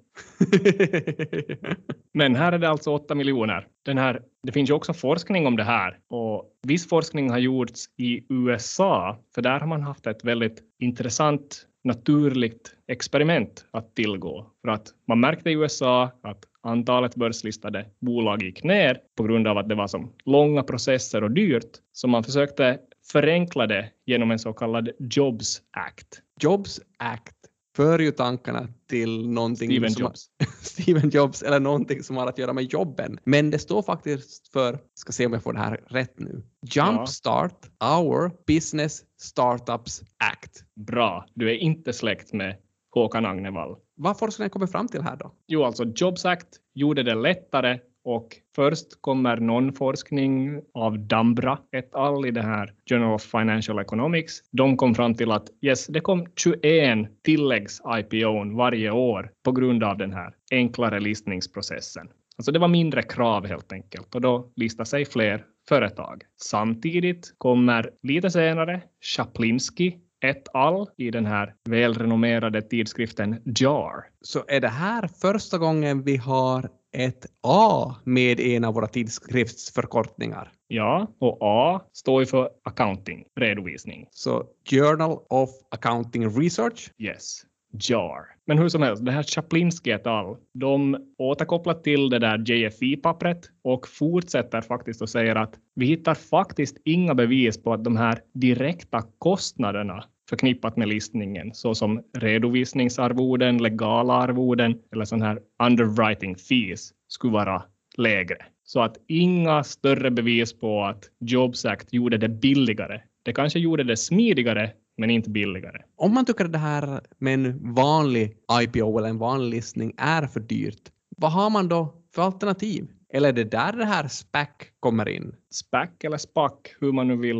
Men 2.13 2.36
här 2.36 2.51
är 2.51 2.60
det 2.60 2.69
alltså 2.69 2.91
8 2.91 3.15
miljoner. 3.15 3.67
Den 3.86 3.98
här, 3.98 4.21
det 4.43 4.51
finns 4.51 4.69
ju 4.69 4.74
också 4.74 4.93
forskning 4.93 5.48
om 5.48 5.55
det 5.55 5.63
här 5.63 6.00
och 6.10 6.45
viss 6.67 6.89
forskning 6.89 7.29
har 7.29 7.38
gjorts 7.38 7.86
i 7.98 8.25
USA, 8.29 9.17
för 9.36 9.41
där 9.41 9.60
har 9.60 9.67
man 9.67 9.81
haft 9.81 10.07
ett 10.07 10.24
väldigt 10.24 10.60
intressant 10.79 11.67
naturligt 11.83 12.75
experiment 12.88 13.65
att 13.71 13.95
tillgå. 13.95 14.51
För 14.62 14.71
att 14.71 14.88
man 15.07 15.19
märkte 15.19 15.50
i 15.50 15.53
USA 15.53 16.12
att 16.24 16.45
antalet 16.63 17.15
börslistade 17.15 17.86
bolag 18.01 18.44
gick 18.44 18.63
ner 18.63 18.98
på 19.18 19.24
grund 19.24 19.48
av 19.48 19.58
att 19.58 19.70
det 19.70 19.75
var 19.75 19.88
så 19.88 20.10
långa 20.25 20.63
processer 20.63 21.24
och 21.24 21.32
dyrt, 21.32 21.72
så 21.91 22.08
man 22.08 22.24
försökte 22.24 22.80
förenkla 23.12 23.68
det 23.68 23.89
genom 24.06 24.32
en 24.32 24.39
så 24.39 24.53
kallad 24.53 24.89
Jobs 25.00 25.62
Act. 25.72 26.22
Jobs 26.41 26.82
Act 26.98 27.36
för 27.75 28.00
ju 28.00 28.12
tankarna 28.12 28.68
till 28.89 29.30
någonting 29.30 29.72
Steven 29.72 29.91
som 29.91 30.01
Jobs. 30.01 30.25
Steven 30.62 31.10
Jobs 31.10 31.41
eller 31.41 31.60
någonting 31.60 32.03
som 32.03 32.18
har 32.18 32.27
att 32.27 32.38
göra 32.38 32.53
med 32.53 32.63
jobben. 32.63 33.20
Men 33.24 33.51
det 33.51 33.60
står 33.60 33.82
faktiskt 33.82 34.48
för, 34.48 34.80
ska 34.94 35.12
se 35.12 35.25
om 35.25 35.34
jag 35.34 35.44
får 35.44 35.53
det 35.53 35.60
här 35.60 35.82
rätt 35.88 36.20
nu, 36.20 36.44
Jumpstart 36.75 37.65
Our 37.84 38.32
Business 38.48 39.03
Startups 39.22 40.01
Act. 40.32 40.63
Bra, 40.75 41.25
du 41.34 41.50
är 41.50 41.56
inte 41.56 41.94
släkt 41.94 42.34
med 42.34 42.56
Håkan 42.91 43.25
Agnevall. 43.25 43.75
Vad 43.95 44.19
forskningen 44.19 44.50
kommer 44.50 44.67
fram 44.67 44.88
till 44.88 45.01
här 45.01 45.15
då? 45.15 45.31
Jo, 45.48 45.63
alltså 45.63 45.83
Jobs 45.95 46.25
Act 46.25 46.48
gjorde 46.74 47.03
det 47.03 47.15
lättare 47.15 47.79
och 48.03 48.36
först 48.55 49.01
kommer 49.01 49.38
någon 49.38 49.74
forskning 49.74 50.62
av 50.74 51.00
Dambra 51.00 51.60
et 51.71 51.95
al. 51.95 52.25
i 52.25 52.31
det 52.31 52.41
här 52.41 52.74
Journal 52.89 53.13
of 53.13 53.21
Financial 53.21 53.79
Economics. 53.79 54.43
De 54.51 54.77
kom 54.77 54.95
fram 54.95 55.15
till 55.15 55.31
att 55.31 55.48
yes, 55.62 55.88
det 55.88 56.00
kom 56.00 56.27
21 56.36 57.24
tilläggs-IPOn 57.24 58.55
varje 58.55 58.91
år 58.91 59.31
på 59.43 59.51
grund 59.51 59.83
av 59.83 59.98
den 59.98 60.13
här 60.13 60.33
enklare 60.51 61.00
listningsprocessen. 61.00 62.10
Alltså 62.38 62.51
det 62.51 62.60
var 62.60 62.67
mindre 62.67 63.03
krav 63.03 63.48
helt 63.48 63.71
enkelt 63.71 64.15
och 64.15 64.21
då 64.21 64.51
listar 64.55 64.83
sig 64.83 65.05
fler 65.05 65.45
företag. 65.69 66.24
Samtidigt 66.41 67.36
kommer 67.38 67.89
lite 68.03 68.31
senare 68.31 68.81
Chaplinsky 69.15 69.93
et 70.22 70.48
al. 70.54 70.88
i 70.98 71.12
den 71.12 71.25
här 71.25 71.54
välrenommerade 71.70 72.62
tidskriften 72.62 73.42
JAR. 73.46 74.06
Så 74.22 74.44
är 74.48 74.60
det 74.60 74.68
här 74.68 75.08
första 75.08 75.58
gången 75.58 76.04
vi 76.04 76.18
har 76.18 76.70
ett 76.94 77.25
A 77.44 77.96
med 78.04 78.40
en 78.40 78.66
av 78.66 78.74
våra 78.74 78.88
tidskriftsförkortningar. 78.88 80.51
Ja, 80.68 81.08
och 81.20 81.38
A 81.42 81.82
står 81.94 82.22
ju 82.22 82.25
för 82.25 82.50
accounting, 82.63 83.25
redovisning. 83.36 84.08
Så 84.12 84.46
Journal 84.70 85.20
of 85.30 85.50
Accounting 85.70 86.30
Research. 86.30 86.92
Yes, 86.98 87.42
JAR. 87.72 88.25
Men 88.46 88.58
hur 88.58 88.70
som 88.70 88.82
helst, 88.82 89.06
det 89.06 89.12
här 89.12 89.24
Chaplinsky 89.24 89.92
et 89.92 90.08
al. 90.08 90.38
De 90.54 90.98
återkopplar 91.18 91.74
till 91.74 92.10
det 92.10 92.20
där 92.20 92.38
JFI-pappret 92.38 93.50
och 93.63 93.88
fortsätter 93.88 94.62
faktiskt 94.62 95.01
och 95.01 95.10
säger 95.10 95.36
att 95.36 95.54
vi 95.75 95.86
hittar 95.86 96.16
faktiskt 96.16 96.78
inga 96.86 97.16
bevis 97.16 97.63
på 97.63 97.74
att 97.74 97.84
de 97.84 97.98
här 97.98 98.20
direkta 98.34 99.04
kostnaderna 99.18 100.04
förknippat 100.30 100.78
med 100.78 100.88
listningen, 100.88 101.54
såsom 101.54 102.04
redovisningsarvoden, 102.18 103.58
legala 103.58 104.13
arvoden 104.13 104.75
eller 104.94 105.06
sån 105.06 105.22
här 105.22 105.40
underwriting 105.63 106.36
fees 106.36 106.94
skulle 107.08 107.34
vara 107.34 107.63
lägre. 107.98 108.38
Så 108.63 108.82
att 108.82 108.98
inga 109.08 109.63
större 109.63 110.12
bevis 110.12 110.54
på 110.54 110.84
att 110.84 111.04
Jobs 111.20 111.66
Act 111.66 111.94
gjorde 111.94 112.18
det 112.18 112.30
billigare. 112.30 113.01
Det 113.24 113.34
kanske 113.34 113.60
gjorde 113.60 113.84
det 113.84 113.98
smidigare, 113.98 114.72
men 115.01 115.10
inte 115.10 115.29
billigare. 115.29 115.81
Om 115.96 116.13
man 116.13 116.25
tycker 116.25 116.46
att 116.46 116.51
det 116.51 116.58
här 116.58 117.01
med 117.17 117.34
en 117.34 117.74
vanlig 117.74 118.38
IPO 118.62 118.98
eller 118.98 119.10
en 119.10 119.17
vanlig 119.17 119.50
listning 119.55 119.93
är 119.98 120.27
för 120.27 120.39
dyrt, 120.39 120.91
vad 121.17 121.31
har 121.31 121.50
man 121.50 121.67
då 121.67 121.93
för 122.15 122.22
alternativ? 122.22 122.88
Eller 123.13 123.29
är 123.29 123.34
det 123.34 123.43
där 123.43 123.74
det 123.74 123.86
här 123.86 124.08
SPAC 124.08 124.48
kommer 124.79 125.10
in? 125.10 125.36
SPAC 125.50 125.89
eller 126.03 126.17
SPAC, 126.17 126.51
hur 126.79 126.91
man 126.91 127.08
nu 127.08 127.17
vill 127.17 127.38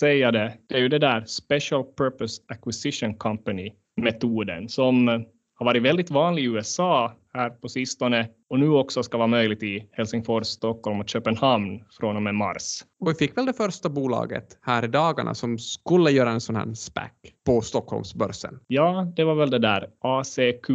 säga 0.00 0.32
det, 0.32 0.54
det 0.68 0.74
är 0.74 0.78
ju 0.78 0.88
det 0.88 0.98
där 0.98 1.24
Special 1.24 1.84
Purpose 1.96 2.42
Acquisition 2.48 3.14
Company-metoden 3.14 4.68
som 4.68 5.08
har 5.54 5.66
varit 5.66 5.82
väldigt 5.82 6.10
vanlig 6.10 6.42
i 6.42 6.46
USA 6.46 7.16
här 7.36 7.50
på 7.50 7.68
sistone 7.68 8.28
och 8.50 8.60
nu 8.60 8.68
också 8.68 9.02
ska 9.02 9.18
vara 9.18 9.28
möjligt 9.28 9.62
i 9.62 9.88
Helsingfors, 9.92 10.46
Stockholm 10.46 11.00
och 11.00 11.08
Köpenhamn 11.08 11.84
från 12.00 12.16
och 12.16 12.22
med 12.22 12.34
mars. 12.34 12.84
Och 13.00 13.10
vi 13.10 13.14
fick 13.14 13.36
väl 13.36 13.46
det 13.46 13.52
första 13.52 13.88
bolaget 13.88 14.58
här 14.62 14.84
i 14.84 14.88
dagarna 14.88 15.34
som 15.34 15.58
skulle 15.58 16.10
göra 16.10 16.30
en 16.30 16.40
sån 16.40 16.56
här 16.56 16.74
SPAC 16.74 17.10
på 17.46 17.60
Stockholmsbörsen. 17.60 18.60
Ja, 18.66 19.12
det 19.16 19.24
var 19.24 19.34
väl 19.34 19.50
det 19.50 19.58
där 19.58 19.90
ACQ 20.00 20.68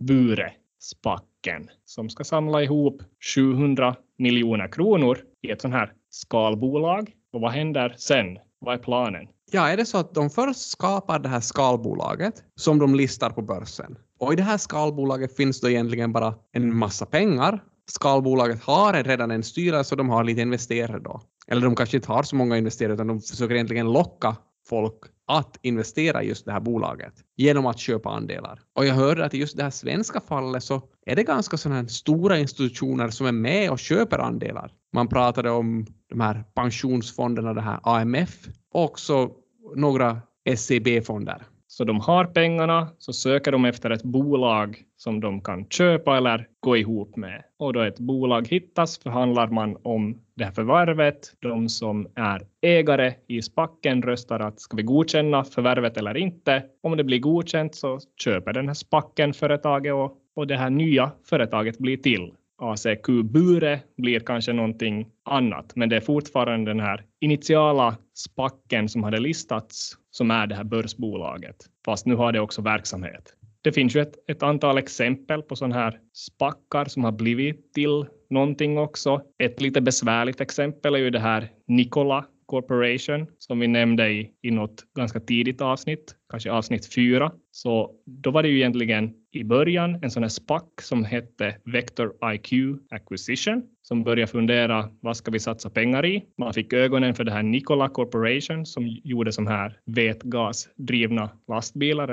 Bure 0.00 0.52
spacken 0.80 1.70
som 1.84 2.10
ska 2.10 2.24
samla 2.24 2.62
ihop 2.62 3.02
700 3.34 3.96
miljoner 4.18 4.68
kronor 4.68 5.18
i 5.42 5.50
ett 5.50 5.60
sånt 5.60 5.74
här 5.74 5.92
skalbolag. 6.10 7.12
Och 7.32 7.40
vad 7.40 7.52
händer 7.52 7.94
sen? 7.98 8.38
Vad 8.58 8.74
är 8.74 8.78
planen? 8.78 9.28
Ja, 9.54 9.68
är 9.68 9.76
det 9.76 9.86
så 9.86 9.98
att 9.98 10.14
de 10.14 10.30
först 10.30 10.70
skapar 10.70 11.18
det 11.18 11.28
här 11.28 11.40
skalbolaget 11.40 12.34
som 12.56 12.78
de 12.78 12.94
listar 12.94 13.30
på 13.30 13.42
börsen 13.42 13.96
och 14.18 14.32
i 14.32 14.36
det 14.36 14.42
här 14.42 14.58
skalbolaget 14.58 15.36
finns 15.36 15.60
då 15.60 15.70
egentligen 15.70 16.12
bara 16.12 16.34
en 16.52 16.76
massa 16.76 17.06
pengar. 17.06 17.62
Skalbolaget 17.86 18.62
har 18.62 19.04
redan 19.04 19.30
en 19.30 19.42
styrelse 19.42 19.94
och 19.94 19.96
de 19.96 20.08
har 20.08 20.24
lite 20.24 20.40
investerare 20.40 20.98
då. 20.98 21.20
Eller 21.48 21.62
de 21.62 21.76
kanske 21.76 21.96
inte 21.96 22.12
har 22.12 22.22
så 22.22 22.36
många 22.36 22.58
investerare 22.58 22.94
utan 22.94 23.06
de 23.06 23.20
försöker 23.20 23.54
egentligen 23.54 23.92
locka 23.92 24.36
folk 24.68 24.98
att 25.26 25.58
investera 25.62 26.22
i 26.22 26.28
just 26.28 26.44
det 26.44 26.52
här 26.52 26.60
bolaget 26.60 27.14
genom 27.36 27.66
att 27.66 27.78
köpa 27.78 28.10
andelar. 28.10 28.60
Och 28.76 28.86
jag 28.86 28.94
hörde 28.94 29.24
att 29.24 29.34
i 29.34 29.38
just 29.38 29.56
det 29.56 29.62
här 29.62 29.70
svenska 29.70 30.20
fallet 30.20 30.64
så 30.64 30.82
är 31.06 31.16
det 31.16 31.22
ganska 31.22 31.56
sådana 31.56 31.80
här 31.80 31.86
stora 31.86 32.38
institutioner 32.38 33.08
som 33.08 33.26
är 33.26 33.32
med 33.32 33.70
och 33.70 33.78
köper 33.78 34.18
andelar. 34.18 34.72
Man 34.92 35.08
pratade 35.08 35.50
om 35.50 35.86
de 36.08 36.20
här 36.20 36.44
pensionsfonderna, 36.54 37.54
det 37.54 37.60
här 37.60 37.80
AMF 37.82 38.48
och 38.74 38.84
också 38.84 39.30
några 39.76 40.20
SEB-fonder. 40.56 41.42
Så 41.66 41.84
de 41.84 42.00
har 42.00 42.24
pengarna, 42.24 42.88
så 42.98 43.12
söker 43.12 43.52
de 43.52 43.64
efter 43.64 43.90
ett 43.90 44.02
bolag 44.02 44.82
som 44.96 45.20
de 45.20 45.40
kan 45.40 45.66
köpa 45.68 46.16
eller 46.16 46.48
gå 46.60 46.76
ihop 46.76 47.16
med. 47.16 47.42
Och 47.58 47.72
då 47.72 47.80
ett 47.80 47.98
bolag 47.98 48.48
hittas 48.48 48.98
förhandlar 48.98 49.46
man 49.46 49.76
om 49.82 50.18
det 50.34 50.44
här 50.44 50.52
förvärvet. 50.52 51.18
De 51.40 51.68
som 51.68 52.06
är 52.14 52.42
ägare 52.62 53.14
i 53.26 53.42
spacken 53.42 54.02
röstar 54.02 54.40
att 54.40 54.60
ska 54.60 54.76
vi 54.76 54.82
godkänna 54.82 55.44
förvärvet 55.44 55.96
eller 55.96 56.16
inte. 56.16 56.62
Om 56.82 56.96
det 56.96 57.04
blir 57.04 57.18
godkänt 57.18 57.74
så 57.74 58.00
köper 58.24 58.52
den 58.52 58.66
här 58.66 58.74
spacken 58.74 59.32
företaget 59.32 59.92
och, 59.92 60.16
och 60.36 60.46
det 60.46 60.56
här 60.56 60.70
nya 60.70 61.12
företaget 61.24 61.78
blir 61.78 61.96
till. 61.96 62.32
ACQ 62.62 63.06
Bure 63.24 63.80
blir 63.96 64.20
kanske 64.20 64.52
någonting 64.52 65.06
annat, 65.24 65.76
men 65.76 65.88
det 65.88 65.96
är 65.96 66.00
fortfarande 66.00 66.70
den 66.70 66.80
här 66.80 67.04
initiala 67.20 67.96
spacken 68.14 68.88
som 68.88 69.04
hade 69.04 69.20
listats 69.20 69.96
som 70.10 70.30
är 70.30 70.46
det 70.46 70.54
här 70.54 70.64
börsbolaget, 70.64 71.56
fast 71.84 72.06
nu 72.06 72.14
har 72.14 72.32
det 72.32 72.40
också 72.40 72.62
verksamhet. 72.62 73.36
Det 73.62 73.72
finns 73.72 73.96
ju 73.96 74.00
ett, 74.00 74.30
ett 74.30 74.42
antal 74.42 74.78
exempel 74.78 75.42
på 75.42 75.56
sådana 75.56 75.74
här 75.74 75.98
spackar 76.12 76.84
som 76.84 77.04
har 77.04 77.12
blivit 77.12 77.72
till 77.72 78.06
någonting 78.30 78.78
också. 78.78 79.22
Ett 79.42 79.60
lite 79.60 79.80
besvärligt 79.80 80.40
exempel 80.40 80.94
är 80.94 80.98
ju 80.98 81.10
det 81.10 81.18
här 81.18 81.48
Nikola 81.68 82.24
Corporation 82.52 83.26
som 83.38 83.60
vi 83.60 83.68
nämnde 83.68 84.10
i, 84.10 84.30
i 84.42 84.50
något 84.50 84.84
ganska 84.96 85.20
tidigt 85.20 85.60
avsnitt, 85.60 86.14
kanske 86.30 86.52
avsnitt 86.52 86.94
fyra. 86.94 87.32
Så 87.50 87.90
då 88.06 88.30
var 88.30 88.42
det 88.42 88.48
ju 88.48 88.56
egentligen 88.56 89.12
i 89.30 89.44
början 89.44 89.98
en 90.02 90.10
sån 90.10 90.22
här 90.22 90.30
SPAC 90.30 90.62
som 90.80 91.04
hette 91.04 91.56
Vector 91.64 92.12
IQ 92.34 92.52
Acquisition 92.90 93.62
som 93.82 94.04
började 94.04 94.32
fundera 94.32 94.88
vad 95.00 95.16
ska 95.16 95.30
vi 95.30 95.38
satsa 95.38 95.70
pengar 95.70 96.06
i? 96.06 96.24
Man 96.38 96.54
fick 96.54 96.72
ögonen 96.72 97.14
för 97.14 97.24
det 97.24 97.32
här 97.32 97.42
Nikola 97.42 97.88
Corporation 97.88 98.66
som 98.66 98.88
gjorde 99.04 99.32
som 99.32 99.46
här 99.46 99.78
vätgasdrivna 99.86 101.30
lastbilar 101.48 102.08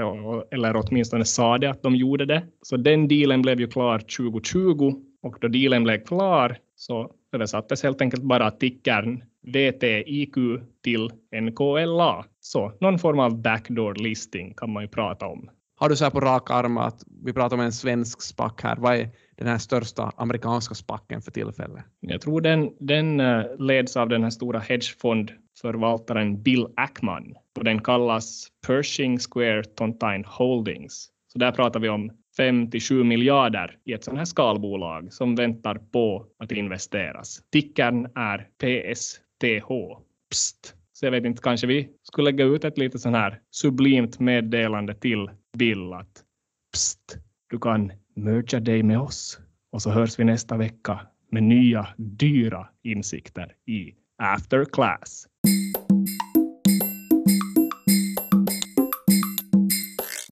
eller 0.53 0.75
åtminstone 0.75 1.25
sa 1.25 1.57
det 1.57 1.69
att 1.69 1.83
de 1.83 1.95
gjorde 1.95 2.25
det. 2.25 2.43
Så 2.61 2.77
den 2.77 3.07
dealen 3.07 3.41
blev 3.41 3.59
ju 3.59 3.67
klar 3.67 3.99
2020 3.99 4.93
och 5.21 5.37
då 5.41 5.47
dealen 5.47 5.83
blev 5.83 6.05
klar 6.05 6.57
så 6.79 7.11
översattes 7.33 7.83
helt 7.83 8.01
enkelt 8.01 8.23
bara 8.23 8.51
tickern 8.51 9.23
VTIQ 9.41 10.35
till 10.83 11.11
NKLA. 11.41 12.25
Så 12.39 12.71
någon 12.79 12.99
form 12.99 13.19
av 13.19 13.41
backdoor 13.41 13.95
listing 13.95 14.53
kan 14.53 14.73
man 14.73 14.83
ju 14.83 14.89
prata 14.89 15.25
om. 15.25 15.49
Har 15.75 15.89
du 15.89 15.95
så 15.95 16.03
här 16.03 16.11
på 16.11 16.19
rak 16.19 16.51
arm 16.51 16.77
att 16.77 17.03
vi 17.25 17.33
pratar 17.33 17.57
om 17.57 17.61
en 17.61 17.71
svensk 17.71 18.21
spack 18.21 18.63
här. 18.63 18.77
Vad 18.77 18.95
är 18.95 19.09
den 19.37 19.47
här 19.47 19.57
största 19.57 20.11
amerikanska 20.17 20.75
spacken 20.75 21.21
för 21.21 21.31
tillfället? 21.31 21.85
Jag 21.99 22.21
tror 22.21 22.41
den, 22.41 22.69
den 22.79 23.19
eh, 23.19 23.43
leds 23.59 23.97
av 23.97 24.09
den 24.09 24.23
här 24.23 24.29
stora 24.29 24.59
hedgefondförvaltaren 24.59 26.43
Bill 26.43 26.67
Ackman 26.75 27.33
och 27.57 27.63
den 27.63 27.81
kallas 27.81 28.47
Pershing 28.67 29.19
Square 29.19 29.63
Tontine 29.63 30.23
Holdings. 30.27 31.09
Så 31.33 31.39
där 31.39 31.51
pratar 31.51 31.79
vi 31.79 31.89
om 31.89 32.11
5 32.39 32.71
till 32.71 32.81
7 32.81 33.03
miljarder 33.03 33.77
i 33.85 33.93
ett 33.93 34.03
sådant 34.03 34.17
här 34.17 34.25
skalbolag 34.25 35.13
som 35.13 35.35
väntar 35.35 35.75
på 35.75 36.25
att 36.39 36.51
investeras. 36.51 37.41
Tickern 37.51 38.07
är 38.15 38.47
PSTH. 38.57 39.67
Psst. 40.31 40.75
Så 40.93 41.05
jag 41.05 41.11
vet 41.11 41.25
inte, 41.25 41.41
kanske 41.41 41.67
vi 41.67 41.89
skulle 42.03 42.31
lägga 42.31 42.45
ut 42.45 42.63
ett 42.63 42.77
lite 42.77 42.99
sån 42.99 43.13
här 43.13 43.39
sublimt 43.51 44.19
meddelande 44.19 44.93
till 44.93 45.29
Bill 45.57 45.93
att 45.93 46.23
psst, 46.73 47.17
du 47.49 47.59
kan 47.59 47.91
merga 48.15 48.59
dig 48.59 48.83
med 48.83 48.99
oss 48.99 49.39
och 49.71 49.81
så 49.81 49.89
hörs 49.89 50.19
vi 50.19 50.23
nästa 50.23 50.57
vecka 50.57 50.99
med 51.31 51.43
nya 51.43 51.87
dyra 51.97 52.67
insikter 52.83 53.55
i 53.67 53.93
After 54.17 54.65
Class. 54.65 55.27